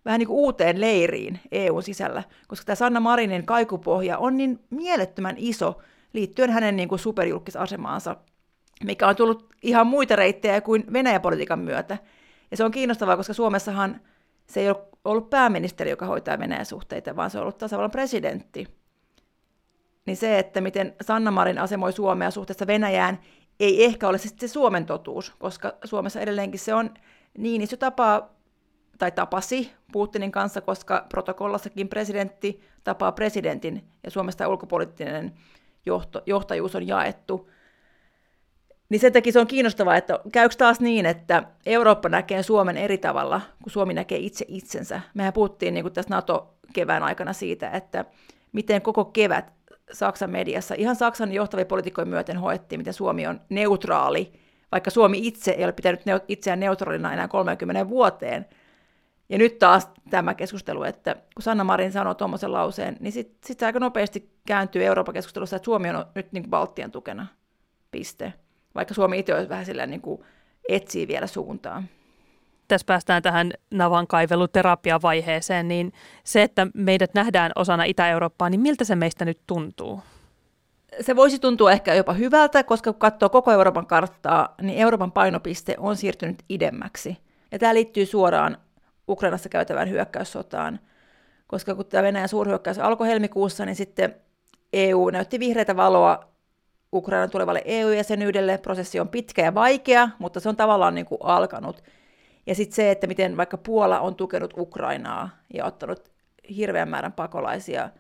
vähän 0.05 0.19
niin 0.19 0.27
kuin 0.27 0.39
uuteen 0.39 0.81
leiriin 0.81 1.41
EUn 1.53 1.83
sisällä, 1.83 2.23
koska 2.49 2.65
tämä 2.65 2.77
Sanna 2.77 3.01
Marinin 3.01 3.47
kaikupohja 3.47 4.19
on 4.19 4.37
niin 4.37 4.61
mielettömän 4.71 5.35
iso 5.39 5.83
liittyen 6.13 6.51
hänen 6.51 6.77
niin 6.77 6.89
kuin 6.89 6.99
superjulkisasemaansa, 6.99 8.17
mikä 8.85 9.09
on 9.09 9.17
tullut 9.17 9.55
ihan 9.63 9.87
muita 9.87 10.17
reittejä 10.17 10.61
kuin 10.61 10.85
Venäjäpolitiikan 10.93 11.59
myötä. 11.59 11.99
Ja 12.51 12.57
se 12.57 12.65
on 12.65 12.71
kiinnostavaa, 12.71 13.17
koska 13.17 13.33
Suomessahan 13.33 14.01
se 14.47 14.61
ei 14.61 14.69
ole 14.69 14.85
ollut 15.05 15.31
pääministeri, 15.31 15.91
joka 15.91 16.07
hoitaa 16.07 16.39
Venäjän 16.39 16.67
suhteita, 16.67 17.17
vaan 17.17 17.31
se 17.31 17.39
on 17.39 17.43
ollut 17.43 17.59
tasavallan 17.59 17.91
presidentti. 17.91 18.67
Niin 20.07 20.17
se, 20.17 20.39
että 20.39 20.61
miten 20.61 20.95
Sanna 21.03 21.31
Marin 21.31 21.59
asemoi 21.59 21.93
Suomea 21.93 22.31
suhteessa 22.31 22.67
Venäjään, 22.67 23.21
ei 23.61 23.85
ehkä 23.85 24.09
ole 24.09 24.19
se 24.19 24.49
Suomen 24.49 24.87
totuus, 24.87 25.35
koska 25.39 25.75
Suomessa 25.85 26.21
edelleenkin 26.21 26.61
se 26.61 26.75
on 26.75 26.95
niin 27.39 27.63
iso 27.63 27.77
tapa 27.77 28.29
tai 28.99 29.13
tapasi 29.13 29.73
Putinin 29.95 30.33
kanssa, 30.33 30.61
koska 30.61 31.07
protokollassakin 31.09 31.89
presidentti 31.89 32.61
tapaa 32.85 33.13
presidentin 33.13 33.85
ja 34.05 34.11
Suomesta 34.11 34.49
ulkopoliittinen 34.49 35.33
johto, 35.87 36.23
johtajuus 36.27 36.75
on 36.75 36.87
jaettu. 36.87 37.51
Niin 38.89 39.01
sen 39.01 39.13
takia 39.13 39.33
se 39.33 39.41
on 39.41 39.47
kiinnostavaa, 39.47 39.97
että 39.97 40.19
käykö 40.33 40.55
taas 40.59 40.81
niin, 40.81 41.07
että 41.07 41.43
Eurooppa 41.67 42.09
näkee 42.09 42.43
Suomen 42.43 42.77
eri 42.77 42.99
tavalla, 42.99 43.41
kuin 43.63 43.73
Suomi 43.73 43.95
näkee 43.95 44.19
itse 44.19 44.45
itsensä. 44.49 45.01
Mehän 45.15 45.33
puhuttiin 45.33 45.75
niin 45.75 45.85
kuin 45.85 45.93
tässä 45.93 46.15
NATO-kevään 46.15 47.03
aikana 47.03 47.33
siitä, 47.33 47.71
että 47.71 48.05
miten 48.53 48.83
koko 48.83 49.05
kevät 49.05 49.53
Saksan 49.93 50.31
mediassa, 50.31 50.75
ihan 50.79 50.97
Saksan 50.97 51.33
johtavia 51.33 51.67
poliitikkoja 51.67 52.07
myöten 52.07 52.39
hoettiin, 52.39 52.81
miten 52.81 52.95
Suomi 52.95 53.27
on 53.27 53.41
neutraali, 53.49 54.33
vaikka 54.73 54.91
Suomi 54.91 55.19
itse 55.23 55.51
ei 55.51 55.65
ole 55.65 55.73
pitänyt 55.73 56.01
itseään 56.29 56.61
neutraalina 56.61 57.13
enää 57.13 57.29
30 57.29 57.89
vuoteen– 57.89 58.47
ja 59.29 59.39
nyt 59.39 59.59
taas 59.59 59.89
tämä 60.11 60.35
keskustelu, 60.35 60.83
että 60.83 61.15
kun 61.15 61.43
Sanna 61.43 61.65
Marin 61.65 61.93
sanoo 61.93 62.15
tuommoisen 62.15 62.53
lauseen, 62.53 62.97
niin 63.01 63.13
sitten 63.13 63.39
sit 63.47 63.59
se 63.59 63.67
aika 63.67 63.81
nopeasti 63.81 64.31
kääntyy 64.47 64.85
Euroopan 64.85 65.15
keskustelussa, 65.15 65.57
että 65.57 65.65
Suomi 65.65 65.91
on 65.91 66.07
nyt 66.15 66.33
niin 66.33 66.43
kuin 66.43 66.51
Baltian 66.51 66.91
tukena. 66.91 67.27
Piste. 67.91 68.33
Vaikka 68.75 68.95
Suomi 68.95 69.19
itse 69.19 69.35
olisi 69.35 69.49
vähän 69.49 69.67
sillä 69.67 69.87
niin 69.87 70.01
kuin 70.01 70.25
etsii 70.69 71.09
vielä 71.09 71.27
suuntaa. 71.27 71.83
Tässä 72.69 72.85
päästään 72.85 73.23
tähän 73.23 73.53
navan 73.71 74.07
kaiveluterapiavaiheeseen, 74.07 75.69
niin 75.69 75.93
se, 76.25 76.43
että 76.43 76.67
meidät 76.75 77.15
nähdään 77.15 77.53
osana 77.57 77.85
Itä-Eurooppaa, 77.85 78.51
niin 78.51 78.61
miltä 78.61 78.85
se 78.85 78.97
meistä 78.97 79.25
nyt 79.25 79.41
tuntuu? 79.47 80.01
Se 81.01 81.17
voisi 81.17 81.39
tuntua 81.39 81.73
ehkä 81.73 81.95
jopa 81.95 82.13
hyvältä, 82.13 82.63
koska 82.63 82.93
kun 82.93 83.01
katsoo 83.01 83.29
koko 83.29 83.53
Euroopan 83.53 83.87
karttaa, 83.87 84.55
niin 84.63 84.79
Euroopan 84.79 85.13
painopiste 85.13 85.75
on 85.79 85.97
siirtynyt 85.97 86.43
idemmäksi. 86.49 87.17
Ja 87.53 87.59
tämä 87.59 87.75
liittyy 87.75 88.07
suoraan 88.07 88.57
Ukrainassa 89.09 89.49
käytävään 89.49 89.91
hyökkäyssotaan. 89.91 90.81
Koska 91.47 91.75
kun 91.75 91.87
tämä 91.87 92.03
Venäjän 92.03 92.29
suurhyökkäys 92.29 92.79
alkoi 92.79 93.09
helmikuussa, 93.09 93.65
niin 93.65 93.77
sitten 93.77 94.15
EU 94.73 95.11
näytti 95.11 95.41
vihreitä 95.41 95.77
valoa 95.77 96.35
Ukrainan 96.93 97.31
tulevalle 97.31 97.63
EU-jäsenyydelle. 97.65 98.59
Prosessi 98.59 99.01
on 99.01 99.09
pitkä 99.09 99.43
ja 99.43 99.55
vaikea, 99.55 100.09
mutta 100.19 100.41
se 100.41 100.49
on 100.49 100.57
tavallaan 100.57 100.95
niin 100.95 101.07
kuin 101.07 101.19
alkanut. 101.23 101.85
Ja 102.47 102.55
sitten 102.55 102.77
se, 102.77 102.91
että 102.91 103.07
miten 103.07 103.37
vaikka 103.37 103.57
Puola 103.57 104.01
on 104.01 104.15
tukenut 104.15 104.55
Ukrainaa 104.57 105.31
ja 105.55 105.65
ottanut 105.65 106.11
hirveän 106.57 106.89
määrän 106.89 107.13
pakolaisia 107.13 107.91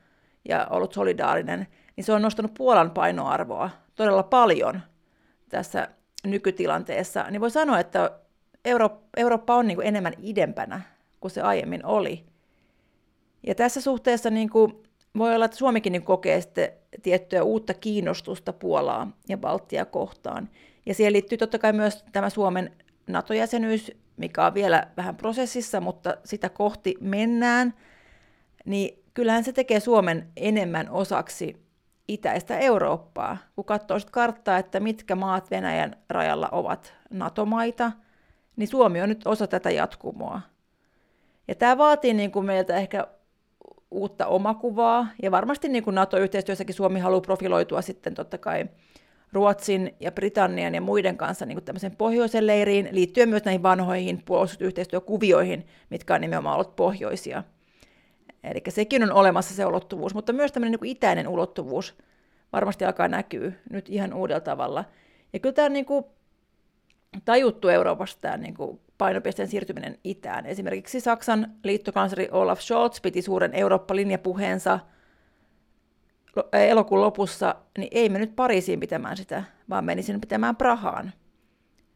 ja 0.48 0.66
ollut 0.70 0.92
solidaarinen, 0.92 1.66
niin 1.96 2.04
se 2.04 2.12
on 2.12 2.22
nostanut 2.22 2.54
Puolan 2.54 2.90
painoarvoa 2.90 3.70
todella 3.94 4.22
paljon 4.22 4.80
tässä 5.48 5.88
nykytilanteessa. 6.26 7.30
Niin 7.30 7.40
voi 7.40 7.50
sanoa, 7.50 7.78
että 7.78 8.10
Euro- 8.64 9.02
Eurooppa 9.16 9.54
on 9.54 9.66
niin 9.66 9.76
kuin 9.76 9.86
enemmän 9.86 10.14
idempänä 10.22 10.80
kuin 11.24 11.30
se 11.30 11.40
aiemmin 11.40 11.86
oli. 11.86 12.24
Ja 13.46 13.54
tässä 13.54 13.80
suhteessa 13.80 14.30
niin 14.30 14.50
kuin 14.50 14.72
voi 15.18 15.34
olla, 15.34 15.44
että 15.44 15.56
Suomikin 15.56 15.92
niin 15.92 16.02
kokee 16.02 16.40
sitten 16.40 16.68
tiettyä 17.02 17.42
uutta 17.42 17.74
kiinnostusta 17.74 18.52
Puolaa 18.52 19.10
ja 19.28 19.38
Baltia 19.38 19.84
kohtaan. 19.84 20.48
Ja 20.86 20.94
siihen 20.94 21.12
liittyy 21.12 21.38
totta 21.38 21.58
kai 21.58 21.72
myös 21.72 22.04
tämä 22.12 22.30
Suomen 22.30 22.70
NATO-jäsenyys, 23.06 23.92
mikä 24.16 24.46
on 24.46 24.54
vielä 24.54 24.86
vähän 24.96 25.16
prosessissa, 25.16 25.80
mutta 25.80 26.16
sitä 26.24 26.48
kohti 26.48 26.94
mennään. 27.00 27.74
Niin 28.64 29.02
kyllähän 29.14 29.44
se 29.44 29.52
tekee 29.52 29.80
Suomen 29.80 30.28
enemmän 30.36 30.90
osaksi 30.90 31.56
itäistä 32.08 32.58
Eurooppaa, 32.58 33.36
kun 33.56 33.64
katsoo 33.64 33.98
karttaa, 34.10 34.58
että 34.58 34.80
mitkä 34.80 35.14
maat 35.14 35.50
Venäjän 35.50 35.96
rajalla 36.08 36.48
ovat 36.52 36.94
NATO-maita, 37.10 37.92
niin 38.56 38.68
Suomi 38.68 39.02
on 39.02 39.08
nyt 39.08 39.26
osa 39.26 39.46
tätä 39.46 39.70
jatkumoa. 39.70 40.53
Ja 41.48 41.54
tämä 41.54 41.78
vaatii 41.78 42.14
niin 42.14 42.30
kuin 42.30 42.46
meiltä 42.46 42.76
ehkä 42.76 43.06
uutta 43.90 44.26
omakuvaa, 44.26 45.06
ja 45.22 45.30
varmasti 45.30 45.68
niin 45.68 45.84
kuin 45.84 45.94
NATO-yhteistyössäkin 45.94 46.74
Suomi 46.74 47.00
haluaa 47.00 47.20
profiloitua 47.20 47.82
sitten 47.82 48.14
totta 48.14 48.38
kai 48.38 48.64
Ruotsin 49.32 49.94
ja 50.00 50.12
Britannian 50.12 50.74
ja 50.74 50.80
muiden 50.80 51.16
kanssa 51.16 51.46
niin 51.46 51.58
kuin 51.62 51.96
pohjoisen 51.98 52.46
leiriin, 52.46 52.88
liittyen 52.92 53.28
myös 53.28 53.44
näihin 53.44 53.62
vanhoihin 53.62 54.22
puolustusyhteistyökuvioihin, 54.24 55.66
mitkä 55.90 56.14
on 56.14 56.20
nimenomaan 56.20 56.54
ollut 56.54 56.76
pohjoisia. 56.76 57.42
Eli 58.44 58.62
sekin 58.68 59.02
on 59.02 59.12
olemassa 59.12 59.54
se 59.54 59.66
ulottuvuus, 59.66 60.14
mutta 60.14 60.32
myös 60.32 60.52
tämmöinen 60.52 60.78
niin 60.80 60.90
itäinen 60.96 61.28
ulottuvuus 61.28 61.94
varmasti 62.52 62.84
alkaa 62.84 63.08
näkyä 63.08 63.52
nyt 63.70 63.88
ihan 63.88 64.14
uudella 64.14 64.40
tavalla. 64.40 64.84
Ja 65.32 65.38
kyllä 65.38 65.52
tämä 65.52 65.68
niin 65.68 65.84
kuin 65.84 66.04
tajuttu 67.24 67.68
Euroopassa 67.68 68.18
tämä 68.20 68.36
niin 68.36 68.54
kuin 68.54 68.80
painopisteen 68.98 69.48
siirtyminen 69.48 69.98
itään. 70.04 70.46
Esimerkiksi 70.46 71.00
Saksan 71.00 71.52
liittokansleri 71.64 72.28
Olaf 72.30 72.60
Scholz 72.60 73.00
piti 73.02 73.22
suuren 73.22 73.54
Eurooppa-linjapuheensa 73.54 74.78
elokuun 76.52 77.00
lopussa, 77.00 77.54
niin 77.78 77.88
ei 77.90 78.08
mennyt 78.08 78.36
Pariisiin 78.36 78.80
pitämään 78.80 79.16
sitä, 79.16 79.44
vaan 79.70 79.84
meni 79.84 80.02
sinne 80.02 80.18
pitämään 80.18 80.56
Prahaan. 80.56 81.12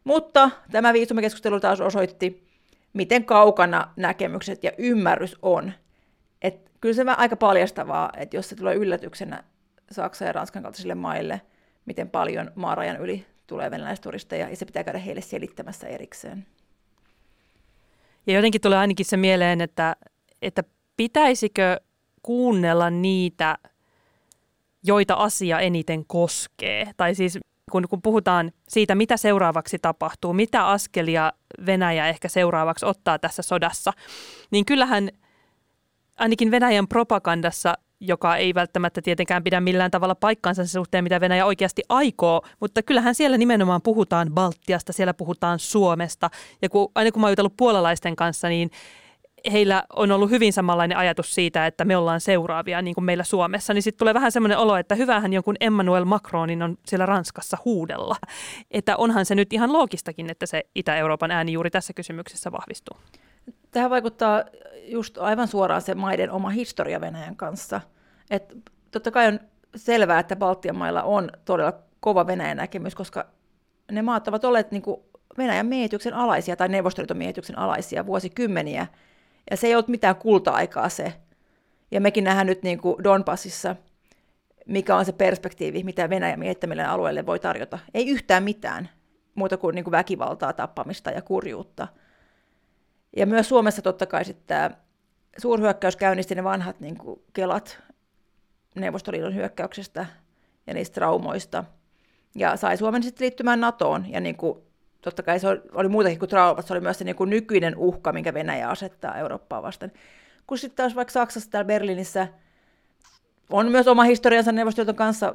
Mutta 0.04 0.50
tämä 0.70 0.92
viisumikeskustelu 0.92 1.60
taas 1.60 1.80
osoitti, 1.80 2.48
miten 2.92 3.24
kaukana 3.24 3.92
näkemykset 3.96 4.64
ja 4.64 4.72
ymmärrys 4.78 5.36
on. 5.42 5.72
Et 6.42 6.70
kyllä 6.80 6.94
se 6.94 7.02
on 7.02 7.18
aika 7.18 7.36
paljastavaa, 7.36 8.10
että 8.16 8.36
jos 8.36 8.48
se 8.48 8.56
tulee 8.56 8.74
yllätyksenä 8.74 9.44
Saksan 9.90 10.26
ja 10.26 10.32
Ranskan 10.32 10.62
kaltaisille 10.62 10.94
maille, 10.94 11.40
miten 11.86 12.10
paljon 12.10 12.50
maarajan 12.54 12.96
yli 12.96 13.26
tulee 13.46 13.70
venäläisturisteja, 13.70 14.48
ja 14.48 14.56
se 14.56 14.66
pitää 14.66 14.84
käydä 14.84 14.98
heille 14.98 15.20
selittämässä 15.20 15.86
erikseen. 15.86 16.46
Ja 18.28 18.34
jotenkin 18.34 18.60
tulee 18.60 18.78
ainakin 18.78 19.06
se 19.06 19.16
mieleen, 19.16 19.60
että, 19.60 19.96
että 20.42 20.64
pitäisikö 20.96 21.80
kuunnella 22.22 22.90
niitä 22.90 23.58
joita 24.82 25.14
asia 25.14 25.60
eniten 25.60 26.06
koskee. 26.06 26.90
Tai 26.96 27.14
siis 27.14 27.38
kun, 27.70 27.88
kun 27.90 28.02
puhutaan 28.02 28.52
siitä, 28.68 28.94
mitä 28.94 29.16
seuraavaksi 29.16 29.78
tapahtuu, 29.78 30.32
mitä 30.32 30.66
askelia 30.66 31.32
Venäjä 31.66 32.08
ehkä 32.08 32.28
seuraavaksi 32.28 32.86
ottaa 32.86 33.18
tässä 33.18 33.42
sodassa, 33.42 33.92
niin 34.50 34.64
kyllähän 34.64 35.08
ainakin 36.18 36.50
Venäjän 36.50 36.88
propagandassa 36.88 37.74
joka 38.00 38.36
ei 38.36 38.54
välttämättä 38.54 39.02
tietenkään 39.02 39.44
pidä 39.44 39.60
millään 39.60 39.90
tavalla 39.90 40.14
paikkaansa 40.14 40.64
sen 40.64 40.80
suhteen, 40.80 41.04
mitä 41.04 41.20
Venäjä 41.20 41.46
oikeasti 41.46 41.82
aikoo, 41.88 42.42
mutta 42.60 42.82
kyllähän 42.82 43.14
siellä 43.14 43.38
nimenomaan 43.38 43.82
puhutaan 43.82 44.30
Baltiasta, 44.34 44.92
siellä 44.92 45.14
puhutaan 45.14 45.58
Suomesta. 45.58 46.30
Ja 46.62 46.68
kun, 46.68 46.92
aina 46.94 47.12
kun 47.12 47.20
mä 47.20 47.26
oon 47.26 47.32
jutellut 47.32 47.56
puolalaisten 47.56 48.16
kanssa, 48.16 48.48
niin 48.48 48.70
heillä 49.52 49.82
on 49.96 50.12
ollut 50.12 50.30
hyvin 50.30 50.52
samanlainen 50.52 50.98
ajatus 50.98 51.34
siitä, 51.34 51.66
että 51.66 51.84
me 51.84 51.96
ollaan 51.96 52.20
seuraavia 52.20 52.82
niin 52.82 52.94
kuin 52.94 53.04
meillä 53.04 53.24
Suomessa, 53.24 53.74
niin 53.74 53.82
sitten 53.82 53.98
tulee 53.98 54.14
vähän 54.14 54.32
semmoinen 54.32 54.58
olo, 54.58 54.76
että 54.76 54.94
hyvähän 54.94 55.32
jonkun 55.32 55.56
Emmanuel 55.60 56.04
Macronin 56.04 56.62
on 56.62 56.76
siellä 56.86 57.06
Ranskassa 57.06 57.56
huudella. 57.64 58.16
Että 58.70 58.96
onhan 58.96 59.26
se 59.26 59.34
nyt 59.34 59.52
ihan 59.52 59.72
loogistakin, 59.72 60.30
että 60.30 60.46
se 60.46 60.64
Itä-Euroopan 60.74 61.30
ääni 61.30 61.52
juuri 61.52 61.70
tässä 61.70 61.92
kysymyksessä 61.92 62.52
vahvistuu. 62.52 62.96
Tähän 63.70 63.90
vaikuttaa 63.90 64.44
just 64.82 65.18
aivan 65.18 65.48
suoraan 65.48 65.82
se 65.82 65.94
maiden 65.94 66.30
oma 66.30 66.48
historia 66.48 67.00
Venäjän 67.00 67.36
kanssa. 67.36 67.80
Et 68.30 68.56
totta 68.90 69.10
kai 69.10 69.26
on 69.26 69.40
selvää, 69.76 70.18
että 70.18 70.36
Baltian 70.36 70.76
mailla 70.76 71.02
on 71.02 71.30
todella 71.44 71.72
kova 72.00 72.26
Venäjän 72.26 72.56
näkemys, 72.56 72.94
koska 72.94 73.26
ne 73.92 74.02
maat 74.02 74.28
ovat 74.28 74.44
olleet 74.44 74.70
niin 74.70 74.82
kuin 74.82 75.00
Venäjän 75.38 75.66
miehityksen 75.66 76.14
alaisia 76.14 76.56
tai 76.56 76.68
Neuvostoliiton 76.68 77.16
miehityksen 77.16 77.58
alaisia 77.58 78.06
vuosikymmeniä. 78.06 78.86
Ja 79.50 79.56
se 79.56 79.66
ei 79.66 79.74
ollut 79.74 79.88
mitään 79.88 80.16
kulta-aikaa 80.16 80.88
se. 80.88 81.12
Ja 81.90 82.00
mekin 82.00 82.24
nähdään 82.24 82.46
nyt 82.46 82.62
niin 82.62 82.78
kuin 82.78 83.04
Donbassissa, 83.04 83.76
mikä 84.66 84.96
on 84.96 85.04
se 85.04 85.12
perspektiivi, 85.12 85.82
mitä 85.82 86.10
Venäjän 86.10 86.38
miehittämille 86.38 86.84
alueelle 86.84 87.26
voi 87.26 87.38
tarjota. 87.38 87.78
Ei 87.94 88.08
yhtään 88.08 88.42
mitään 88.42 88.88
muuta 89.34 89.56
kuin, 89.56 89.74
niin 89.74 89.84
kuin 89.84 89.92
väkivaltaa, 89.92 90.52
tappamista 90.52 91.10
ja 91.10 91.22
kurjuutta– 91.22 91.88
ja 93.16 93.26
myös 93.26 93.48
Suomessa 93.48 93.82
totta 93.82 94.06
kai 94.06 94.24
sitten 94.24 94.46
tämä 94.46 94.70
suurhyökkäys 95.38 95.96
käynnisti 95.96 96.34
ne 96.34 96.44
vanhat 96.44 96.80
niin 96.80 96.98
kuin 96.98 97.22
kelat 97.32 97.82
Neuvostoliiton 98.74 99.34
hyökkäyksestä 99.34 100.06
ja 100.66 100.74
niistä 100.74 100.94
traumoista. 100.94 101.64
Ja 102.34 102.56
sai 102.56 102.76
Suomen 102.76 103.02
sitten 103.02 103.24
liittymään 103.24 103.60
NATOon. 103.60 104.10
Ja 104.10 104.20
niin 104.20 104.36
kuin, 104.36 104.58
totta 105.00 105.22
kai 105.22 105.40
se 105.40 105.46
oli 105.72 105.88
muutakin 105.88 106.18
kuin 106.18 106.28
traumat, 106.28 106.66
se 106.66 106.72
oli 106.72 106.80
myös 106.80 106.98
se 106.98 107.04
niin 107.04 107.16
kuin 107.16 107.30
nykyinen 107.30 107.76
uhka, 107.76 108.12
minkä 108.12 108.34
Venäjä 108.34 108.68
asettaa 108.68 109.18
Eurooppaa 109.18 109.62
vastaan. 109.62 109.92
Kun 110.46 110.58
sitten 110.58 110.76
taas 110.76 110.96
vaikka 110.96 111.12
Saksassa 111.12 111.50
täällä 111.50 111.66
Berliinissä 111.66 112.28
on 113.50 113.70
myös 113.70 113.88
oma 113.88 114.02
historiansa 114.02 114.52
Neuvostoliiton 114.52 114.94
kanssa, 114.94 115.34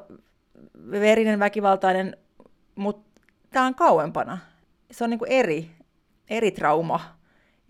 verinen, 0.91 1.39
väkivaltainen, 1.39 2.17
mutta 2.75 3.21
tämä 3.51 3.65
on 3.65 3.75
kauempana. 3.75 4.37
Se 4.91 5.03
on 5.03 5.09
niin 5.09 5.19
kuin 5.19 5.31
eri, 5.31 5.71
eri 6.29 6.51
trauma 6.51 6.99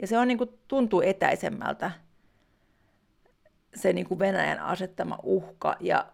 ja 0.01 0.07
se 0.07 0.17
on 0.17 0.27
niin 0.27 0.37
kuin, 0.37 0.49
tuntuu 0.67 1.01
etäisemmältä 1.01 1.91
se 3.75 3.93
niin 3.93 4.07
kuin 4.07 4.19
Venäjän 4.19 4.59
asettama 4.59 5.19
uhka. 5.23 5.75
Ja 5.79 6.05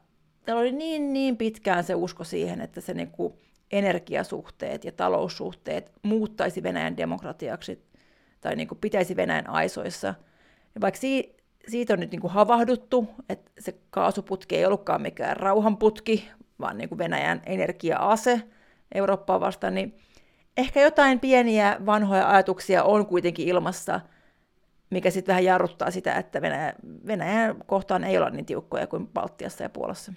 täällä 0.46 0.62
oli 0.62 0.72
niin, 0.72 1.14
niin 1.14 1.38
pitkään 1.38 1.84
se 1.84 1.96
usko 1.96 2.24
siihen, 2.24 2.62
että 2.62 2.82
se 2.82 2.94
niin 2.94 3.12
kuin 3.12 3.34
energiasuhteet 3.72 4.86
ja 4.86 4.92
taloussuhteet 4.92 5.92
muuttaisi 6.04 6.64
Venäjän 6.64 6.98
demokratiaksi 6.98 7.84
tai 8.42 8.56
niin 8.56 8.68
kuin 8.68 8.80
pitäisi 8.80 9.16
Venäjän 9.16 9.50
aisoissa. 9.50 10.08
Ja 10.76 10.82
vaikka 10.82 11.00
si- 11.00 11.36
siitä 11.68 11.94
on 11.94 12.00
nyt 12.00 12.12
niin 12.12 12.22
kuin 12.22 12.34
havahduttu, 12.34 13.08
että 13.30 13.52
se 13.60 13.76
kaasuputki 13.90 14.56
ei 14.56 14.66
ollutkaan 14.66 15.02
mikään 15.02 15.38
rauhanputki, 15.38 16.30
vaan 16.60 16.78
niin 16.78 16.90
kuin 16.90 17.00
Venäjän 17.00 17.42
energia-ase 17.46 18.42
Eurooppaa 18.96 19.40
vastaan, 19.40 19.76
niin 19.76 20.00
ehkä 20.60 20.82
jotain 20.82 21.20
pieniä 21.20 21.78
vanhoja 21.86 22.30
ajatuksia 22.30 22.84
on 22.84 23.06
kuitenkin 23.06 23.48
ilmassa, 23.48 24.00
mikä 24.90 25.12
sitten 25.12 25.34
vähän 25.34 25.46
jarruttaa 25.46 25.92
sitä, 25.92 26.14
että 26.14 26.42
Venäjä, 26.42 26.74
Venäjän 27.08 27.56
kohtaan 27.66 28.04
ei 28.04 28.18
olla 28.18 28.30
niin 28.30 28.46
tiukkoja 28.46 28.88
kuin 28.88 29.08
Baltiassa 29.08 29.64
ja 29.64 29.70
Puolassa. 29.70 30.14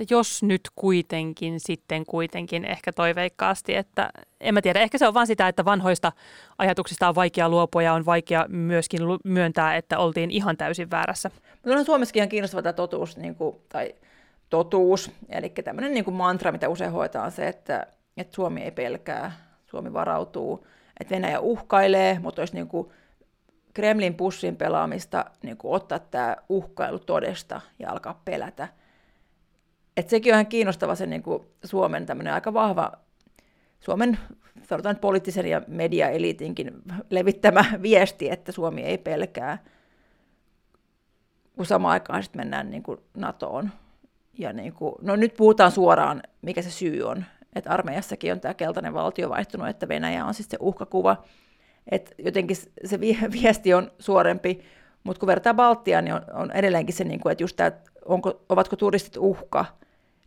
Että 0.00 0.14
jos 0.14 0.42
nyt 0.42 0.60
kuitenkin, 0.76 1.60
sitten 1.60 2.06
kuitenkin 2.06 2.64
ehkä 2.64 2.92
toiveikkaasti, 2.92 3.74
että 3.74 4.10
en 4.40 4.54
mä 4.54 4.62
tiedä, 4.62 4.80
ehkä 4.80 4.98
se 4.98 5.08
on 5.08 5.14
vaan 5.14 5.26
sitä, 5.26 5.48
että 5.48 5.64
vanhoista 5.64 6.12
ajatuksista 6.58 7.08
on 7.08 7.14
vaikea 7.14 7.48
luopua 7.48 7.82
ja 7.82 7.92
on 7.92 8.06
vaikea 8.06 8.46
myöskin 8.48 9.00
myöntää, 9.24 9.76
että 9.76 9.98
oltiin 9.98 10.30
ihan 10.30 10.56
täysin 10.56 10.90
väärässä. 10.90 11.30
Mutta 11.52 11.78
on 11.78 11.84
Suomessakin 11.84 12.20
ihan 12.20 12.28
kiinnostava 12.28 12.62
tämä 12.62 12.72
totuus, 12.72 13.16
niin 13.16 13.34
kuin, 13.34 13.56
tai 13.68 13.94
totuus, 14.50 15.10
eli 15.28 15.48
tämmöinen 15.48 15.94
niin 15.94 16.04
kuin 16.04 16.14
mantra, 16.14 16.52
mitä 16.52 16.68
usein 16.68 16.92
hoitaa, 16.92 17.24
on 17.24 17.32
se, 17.32 17.48
että 17.48 17.86
että 18.16 18.34
Suomi 18.34 18.62
ei 18.62 18.70
pelkää, 18.70 19.32
Suomi 19.66 19.92
varautuu, 19.92 20.66
että 21.00 21.14
Venäjä 21.14 21.40
uhkailee, 21.40 22.18
mutta 22.18 22.42
olisi 22.42 22.54
niin 22.54 22.68
kuin 22.68 22.88
Kremlin 23.74 24.14
pussin 24.14 24.56
pelaamista 24.56 25.24
niin 25.42 25.56
kuin 25.56 25.74
ottaa 25.74 25.98
tämä 25.98 26.36
uhkailu 26.48 26.98
todesta 26.98 27.60
ja 27.78 27.90
alkaa 27.90 28.22
pelätä. 28.24 28.68
Et 29.96 30.08
sekin 30.08 30.32
on 30.32 30.34
ihan 30.34 30.46
kiinnostava 30.46 30.94
se 30.94 31.06
niin 31.06 31.22
kuin 31.22 31.42
Suomen 31.64 32.06
tämmöinen 32.06 32.34
aika 32.34 32.54
vahva, 32.54 32.92
Suomen 33.80 34.18
sanotaan 34.62 34.96
poliittisen 34.96 35.46
ja 35.46 35.62
mediaeliitinkin 35.66 36.72
levittämä 37.10 37.64
viesti, 37.82 38.30
että 38.30 38.52
Suomi 38.52 38.82
ei 38.82 38.98
pelkää, 38.98 39.58
kun 41.56 41.66
samaan 41.66 41.92
aikaan 41.92 42.22
sitten 42.22 42.40
mennään 42.40 42.70
niin 42.70 42.82
kuin 42.82 42.98
NATOon. 43.16 43.70
Ja 44.38 44.52
niin 44.52 44.72
kuin, 44.72 44.94
no 45.02 45.16
nyt 45.16 45.34
puhutaan 45.36 45.70
suoraan, 45.70 46.22
mikä 46.42 46.62
se 46.62 46.70
syy 46.70 47.02
on 47.02 47.24
että 47.54 47.70
armeijassakin 47.70 48.32
on 48.32 48.40
tämä 48.40 48.54
keltainen 48.54 48.94
valtio 48.94 49.28
vaihtunut, 49.28 49.68
että 49.68 49.88
Venäjä 49.88 50.24
on 50.24 50.34
sitten 50.34 50.58
se 50.58 50.64
uhkakuva, 50.66 51.24
että 51.90 52.14
jotenkin 52.18 52.56
se 52.84 53.00
viesti 53.42 53.74
on 53.74 53.90
suorempi, 53.98 54.60
mutta 55.04 55.20
kun 55.20 55.26
vertaa 55.26 55.54
Baltiaan, 55.54 56.04
niin 56.04 56.14
on, 56.14 56.22
on 56.32 56.52
edelleenkin 56.52 56.94
se, 56.94 57.04
niin 57.04 57.20
kuin, 57.20 57.32
että 57.32 57.44
just 57.44 57.56
tämä, 57.56 57.72
onko, 58.04 58.44
ovatko 58.48 58.76
turistit 58.76 59.16
uhka, 59.16 59.64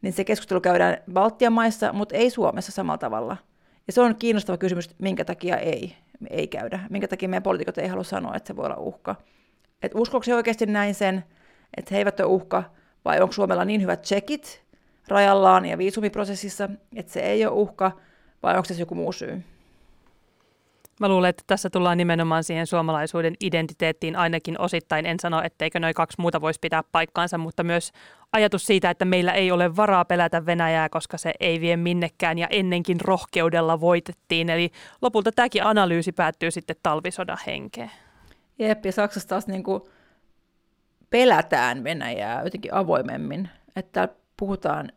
niin 0.01 0.13
se 0.13 0.23
keskustelu 0.23 0.61
käydään 0.61 0.97
Baltian 1.13 1.53
maissa, 1.53 1.93
mutta 1.93 2.15
ei 2.15 2.29
Suomessa 2.29 2.71
samalla 2.71 2.97
tavalla. 2.97 3.37
Ja 3.87 3.93
se 3.93 4.01
on 4.01 4.15
kiinnostava 4.15 4.57
kysymys, 4.57 4.89
minkä 4.97 5.25
takia 5.25 5.57
ei, 5.57 5.95
ei 6.29 6.47
käydä, 6.47 6.79
minkä 6.89 7.07
takia 7.07 7.29
meidän 7.29 7.43
poliitikot 7.43 7.77
ei 7.77 7.87
halua 7.87 8.03
sanoa, 8.03 8.35
että 8.35 8.47
se 8.47 8.55
voi 8.55 8.65
olla 8.65 8.77
uhka. 8.77 9.15
Et 9.83 9.91
he 10.27 10.35
oikeasti 10.35 10.65
näin 10.65 10.95
sen, 10.95 11.23
että 11.77 11.95
he 11.95 11.97
eivät 11.97 12.19
ole 12.19 12.27
uhka, 12.27 12.63
vai 13.05 13.21
onko 13.21 13.31
Suomella 13.31 13.65
niin 13.65 13.81
hyvät 13.81 14.01
tsekit, 14.01 14.66
rajallaan 15.07 15.65
ja 15.65 15.77
viisumiprosessissa, 15.77 16.69
että 16.95 17.11
se 17.11 17.19
ei 17.19 17.45
ole 17.45 17.53
uhka, 17.53 17.91
vai 18.43 18.55
onko 18.55 18.65
se 18.65 18.73
joku 18.73 18.95
muu 18.95 19.11
syy? 19.11 19.43
Mä 20.99 21.09
luulen, 21.09 21.29
että 21.29 21.43
tässä 21.47 21.69
tullaan 21.69 21.97
nimenomaan 21.97 22.43
siihen 22.43 22.67
suomalaisuuden 22.67 23.35
identiteettiin 23.39 24.15
ainakin 24.15 24.61
osittain. 24.61 25.05
En 25.05 25.19
sano, 25.19 25.41
etteikö 25.43 25.79
noin 25.79 25.93
kaksi 25.93 26.21
muuta 26.21 26.41
voisi 26.41 26.59
pitää 26.59 26.83
paikkaansa, 26.91 27.37
mutta 27.37 27.63
myös 27.63 27.91
ajatus 28.33 28.65
siitä, 28.65 28.89
että 28.89 29.05
meillä 29.05 29.33
ei 29.33 29.51
ole 29.51 29.75
varaa 29.75 30.05
pelätä 30.05 30.45
Venäjää, 30.45 30.89
koska 30.89 31.17
se 31.17 31.33
ei 31.39 31.61
vie 31.61 31.77
minnekään 31.77 32.37
ja 32.37 32.47
ennenkin 32.49 33.01
rohkeudella 33.01 33.79
voitettiin. 33.79 34.49
Eli 34.49 34.71
lopulta 35.01 35.31
tämäkin 35.31 35.65
analyysi 35.65 36.11
päättyy 36.11 36.51
sitten 36.51 36.75
talvisodan 36.83 37.37
henkeen. 37.47 37.91
Jep, 38.59 38.85
ja 38.85 38.91
Saksassa 38.91 39.29
taas 39.29 39.47
niin 39.47 39.63
kuin 39.63 39.81
pelätään 41.09 41.83
Venäjää 41.83 42.43
jotenkin 42.43 42.73
avoimemmin. 42.73 43.49
Että 43.75 44.09
puhutaan 44.37 44.91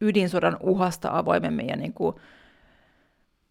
ydinsodan 0.00 0.56
uhasta 0.60 1.18
avoimemmin 1.18 1.68
ja 1.68 1.76
niin 1.76 1.92
kuin, 1.92 2.16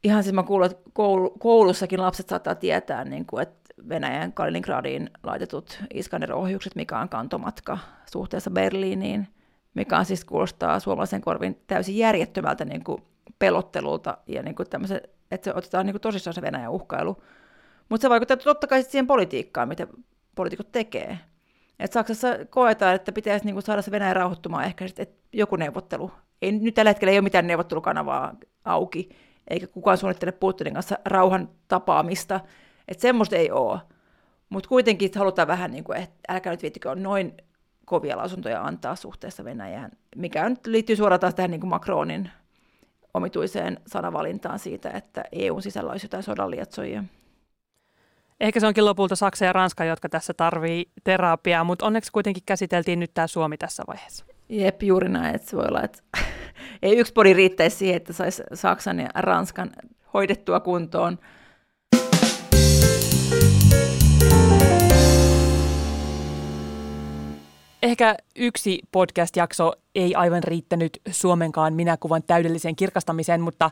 ihan 0.04 0.24
siis 0.24 0.34
mä 0.34 0.44
kuulun, 0.44 0.66
että 0.66 0.90
koulu, 0.94 1.30
koulussakin 1.30 2.02
lapset 2.02 2.30
saattaa 2.30 2.56
tietää, 2.56 3.04
niin 3.04 3.26
kuin, 3.26 3.42
että 3.42 3.74
Venäjän 3.90 4.34
Kaliningradiin 4.34 5.10
laitetut 5.24 5.84
Iskander-ohjukset, 5.94 6.76
mikä 6.76 7.00
on 7.00 7.10
kantomatka 7.10 7.78
suhteessa 8.12 8.52
Berliiniin, 8.52 9.28
mikä 9.74 9.98
on 9.98 10.06
siis 10.06 10.26
kuulostaa 10.26 10.80
suomalaisen 10.80 11.22
korvin 11.22 11.62
täysin 11.68 11.98
järjettömältä 11.98 12.66
niin 12.66 12.84
kuin 12.84 13.04
pelottelulta 13.40 14.18
ja 14.28 14.44
niin 14.44 14.56
kuin 14.56 14.68
että 15.32 15.46
se 15.46 15.54
otetaan 15.54 15.86
niin 15.86 15.94
kuin 15.94 16.02
tosissaan 16.02 16.34
se 16.34 16.42
Venäjän 16.42 16.72
uhkailu. 16.72 17.24
Mutta 17.90 18.02
se 18.02 18.10
vaikuttaa 18.10 18.38
totta 18.38 18.68
kai 18.68 18.84
siihen 18.84 19.08
politiikkaan, 19.08 19.68
mitä 19.68 19.88
poliitikot 20.36 20.72
tekee. 20.72 21.20
Et 21.82 21.92
Saksassa 21.92 22.28
koetaan, 22.50 22.96
että 22.96 23.12
pitäisi 23.12 23.46
niinku 23.46 23.62
saada 23.62 23.82
se 23.82 23.92
Venäjä 23.92 24.14
rauhoittumaan 24.14 24.64
ehkä, 24.64 24.86
että 24.86 25.16
joku 25.34 25.56
neuvottelu. 25.56 26.12
Ei, 26.42 26.52
nyt 26.52 26.74
tällä 26.74 26.90
hetkellä 26.90 27.12
ei 27.12 27.18
ole 27.18 27.24
mitään 27.24 27.48
neuvottelukanavaa 27.48 28.36
auki, 28.66 29.10
eikä 29.48 29.68
kukaan 29.68 29.98
suunnittele 29.98 30.32
Putinin 30.32 30.74
kanssa 30.74 30.98
rauhan 31.06 31.50
tapaamista. 31.68 32.40
Että 32.88 33.02
semmoista 33.02 33.36
ei 33.36 33.52
ole. 33.52 33.80
Mutta 34.50 34.70
kuitenkin 34.70 35.12
halutaan 35.16 35.48
vähän, 35.48 35.72
niin 35.72 35.84
kuin, 35.84 35.98
että 35.98 36.16
älkää 36.30 36.54
nyt 36.54 36.62
viittikö 36.62 36.92
on 36.92 37.04
noin 37.04 37.34
kovia 37.86 38.18
lausuntoja 38.18 38.62
antaa 38.62 38.96
suhteessa 38.96 39.44
Venäjään, 39.44 39.92
mikä 40.16 40.50
nyt 40.50 40.68
liittyy 40.68 40.96
suoraan 40.96 41.20
taas 41.20 41.36
tähän 41.36 41.52
niin 41.52 41.62
kuin 41.62 41.70
Macronin 41.70 42.30
omituiseen 43.14 43.80
sanavalintaan 43.88 44.60
siitä, 44.60 44.90
että 44.90 45.24
EUn 45.32 45.62
sisällä 45.62 45.92
olisi 45.92 46.06
jotain 46.06 46.24
sodanlietsojia. 46.24 47.04
Ehkä 48.42 48.60
se 48.60 48.68
onkin 48.68 48.86
lopulta 48.86 49.16
Saksa 49.16 49.46
ja 49.46 49.54
Ranska, 49.54 49.86
jotka 49.86 50.10
tässä 50.10 50.34
tarvii 50.34 50.86
terapiaa, 51.04 51.64
mutta 51.64 51.86
onneksi 51.86 52.12
kuitenkin 52.12 52.44
käsiteltiin 52.46 53.00
nyt 53.00 53.14
tämä 53.14 53.28
Suomi 53.28 53.58
tässä 53.58 53.84
vaiheessa. 53.88 54.26
Jep, 54.50 54.84
juuri 54.84 55.10
näin. 55.10 55.36
Että 55.36 55.50
se 55.50 55.58
voi 55.58 55.66
olla, 55.68 55.82
että 55.82 56.00
ei 56.82 56.98
yksi 56.98 57.14
podi 57.14 57.34
riittäisi 57.34 57.78
siihen, 57.78 57.98
että 57.98 58.14
saisi 58.14 58.44
Saksan 58.54 59.00
ja 59.00 59.10
Ranskan 59.16 59.72
hoidettua 60.14 60.60
kuntoon. 60.60 61.20
Ehkä 67.84 68.16
yksi 68.36 68.80
podcast-jakso 68.92 69.74
ei 69.96 70.16
aivan 70.16 70.44
riittänyt 70.44 71.02
Suomenkaan 71.12 71.74
minäkuvan 71.74 72.24
täydelliseen 72.24 72.76
kirkastamiseen, 72.76 73.42
mutta 73.42 73.72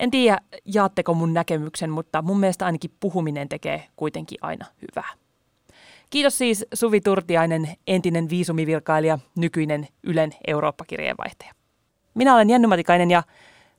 en 0.00 0.10
tiedä, 0.10 0.38
jaatteko 0.64 1.14
mun 1.14 1.34
näkemyksen, 1.34 1.90
mutta 1.90 2.22
mun 2.22 2.40
mielestä 2.40 2.66
ainakin 2.66 2.90
puhuminen 3.00 3.48
tekee 3.48 3.88
kuitenkin 3.96 4.38
aina 4.42 4.66
hyvää. 4.82 5.12
Kiitos 6.10 6.38
siis 6.38 6.64
Suvi 6.74 7.00
Turtiainen, 7.00 7.68
entinen 7.86 8.30
viisumivirkailija, 8.30 9.18
nykyinen 9.36 9.88
Ylen 10.02 10.30
Eurooppa-kirjeenvaihtaja. 10.46 11.52
Minä 12.14 12.34
olen 12.34 12.50
Jenny 12.50 12.66
Matikainen 12.66 13.10
ja 13.10 13.22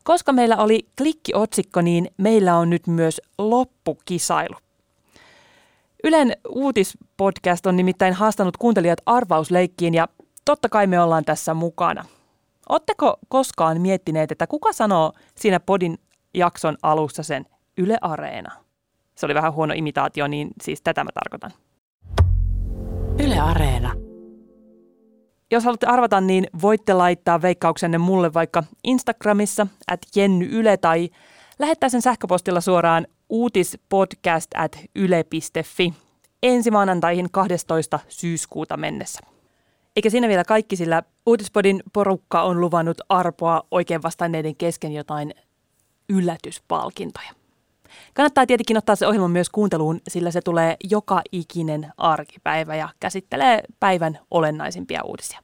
koska 0.03 0.33
meillä 0.33 0.57
oli 0.57 0.87
klikkiotsikko, 0.97 1.81
niin 1.81 2.11
meillä 2.17 2.57
on 2.57 2.69
nyt 2.69 2.87
myös 2.87 3.21
loppukisailu. 3.37 4.55
Ylen 6.03 6.35
uutispodcast 6.49 7.65
on 7.65 7.75
nimittäin 7.75 8.13
haastanut 8.13 8.57
kuuntelijat 8.57 9.01
arvausleikkiin 9.05 9.93
ja 9.93 10.07
totta 10.45 10.69
kai 10.69 10.87
me 10.87 11.01
ollaan 11.01 11.25
tässä 11.25 11.53
mukana. 11.53 12.05
Oletteko 12.69 13.17
koskaan 13.29 13.81
miettineet, 13.81 14.31
että 14.31 14.47
kuka 14.47 14.73
sanoo 14.73 15.13
siinä 15.35 15.59
podin 15.59 15.97
jakson 16.33 16.77
alussa 16.83 17.23
sen 17.23 17.45
Yle 17.77 17.97
Areena? 18.01 18.51
Se 19.15 19.25
oli 19.25 19.33
vähän 19.33 19.53
huono 19.53 19.73
imitaatio, 19.73 20.27
niin 20.27 20.49
siis 20.61 20.81
tätä 20.81 21.03
mä 21.03 21.09
tarkoitan. 21.13 21.51
Yle 23.25 23.39
Areena. 23.39 23.93
Jos 25.51 25.63
haluatte 25.63 25.87
arvata, 25.87 26.21
niin 26.21 26.47
voitte 26.61 26.93
laittaa 26.93 27.41
veikkauksenne 27.41 27.97
mulle 27.97 28.33
vaikka 28.33 28.63
Instagramissa 28.83 29.67
at 29.91 29.99
Jenny 30.15 30.47
Yle 30.51 30.77
tai 30.77 31.09
lähettää 31.59 31.89
sen 31.89 32.01
sähköpostilla 32.01 32.61
suoraan 32.61 33.07
uutispodcast 33.29 34.51
at 34.55 34.79
yle.fi 34.95 35.93
ensi 36.43 36.71
maanantaihin 36.71 37.31
12. 37.31 37.99
syyskuuta 38.07 38.77
mennessä. 38.77 39.19
Eikä 39.95 40.09
siinä 40.09 40.27
vielä 40.27 40.43
kaikki, 40.43 40.75
sillä 40.75 41.03
Uutispodin 41.25 41.83
porukka 41.93 42.41
on 42.41 42.61
luvannut 42.61 43.01
arpoa 43.09 43.61
oikein 43.71 44.03
vastanneiden 44.03 44.55
kesken 44.55 44.91
jotain 44.91 45.33
yllätyspalkintoja. 46.11 47.29
Kannattaa 48.13 48.45
tietenkin 48.45 48.77
ottaa 48.77 48.95
se 48.95 49.07
ohjelma 49.07 49.27
myös 49.27 49.49
kuunteluun, 49.49 50.01
sillä 50.07 50.31
se 50.31 50.41
tulee 50.41 50.75
joka 50.89 51.21
ikinen 51.31 51.91
arkipäivä 51.97 52.75
ja 52.75 52.89
käsittelee 52.99 53.63
päivän 53.79 54.19
olennaisimpia 54.31 55.03
uutisia. 55.03 55.39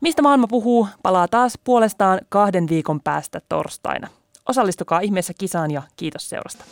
Mistä 0.00 0.22
maailma 0.22 0.46
puhuu, 0.46 0.88
palaa 1.02 1.28
taas 1.28 1.58
puolestaan 1.64 2.20
kahden 2.28 2.68
viikon 2.68 3.00
päästä 3.00 3.40
torstaina. 3.48 4.08
Osallistukaa 4.48 5.00
ihmeessä 5.00 5.32
kisaan 5.38 5.70
ja 5.70 5.82
kiitos 5.96 6.28
seurasta. 6.28 6.64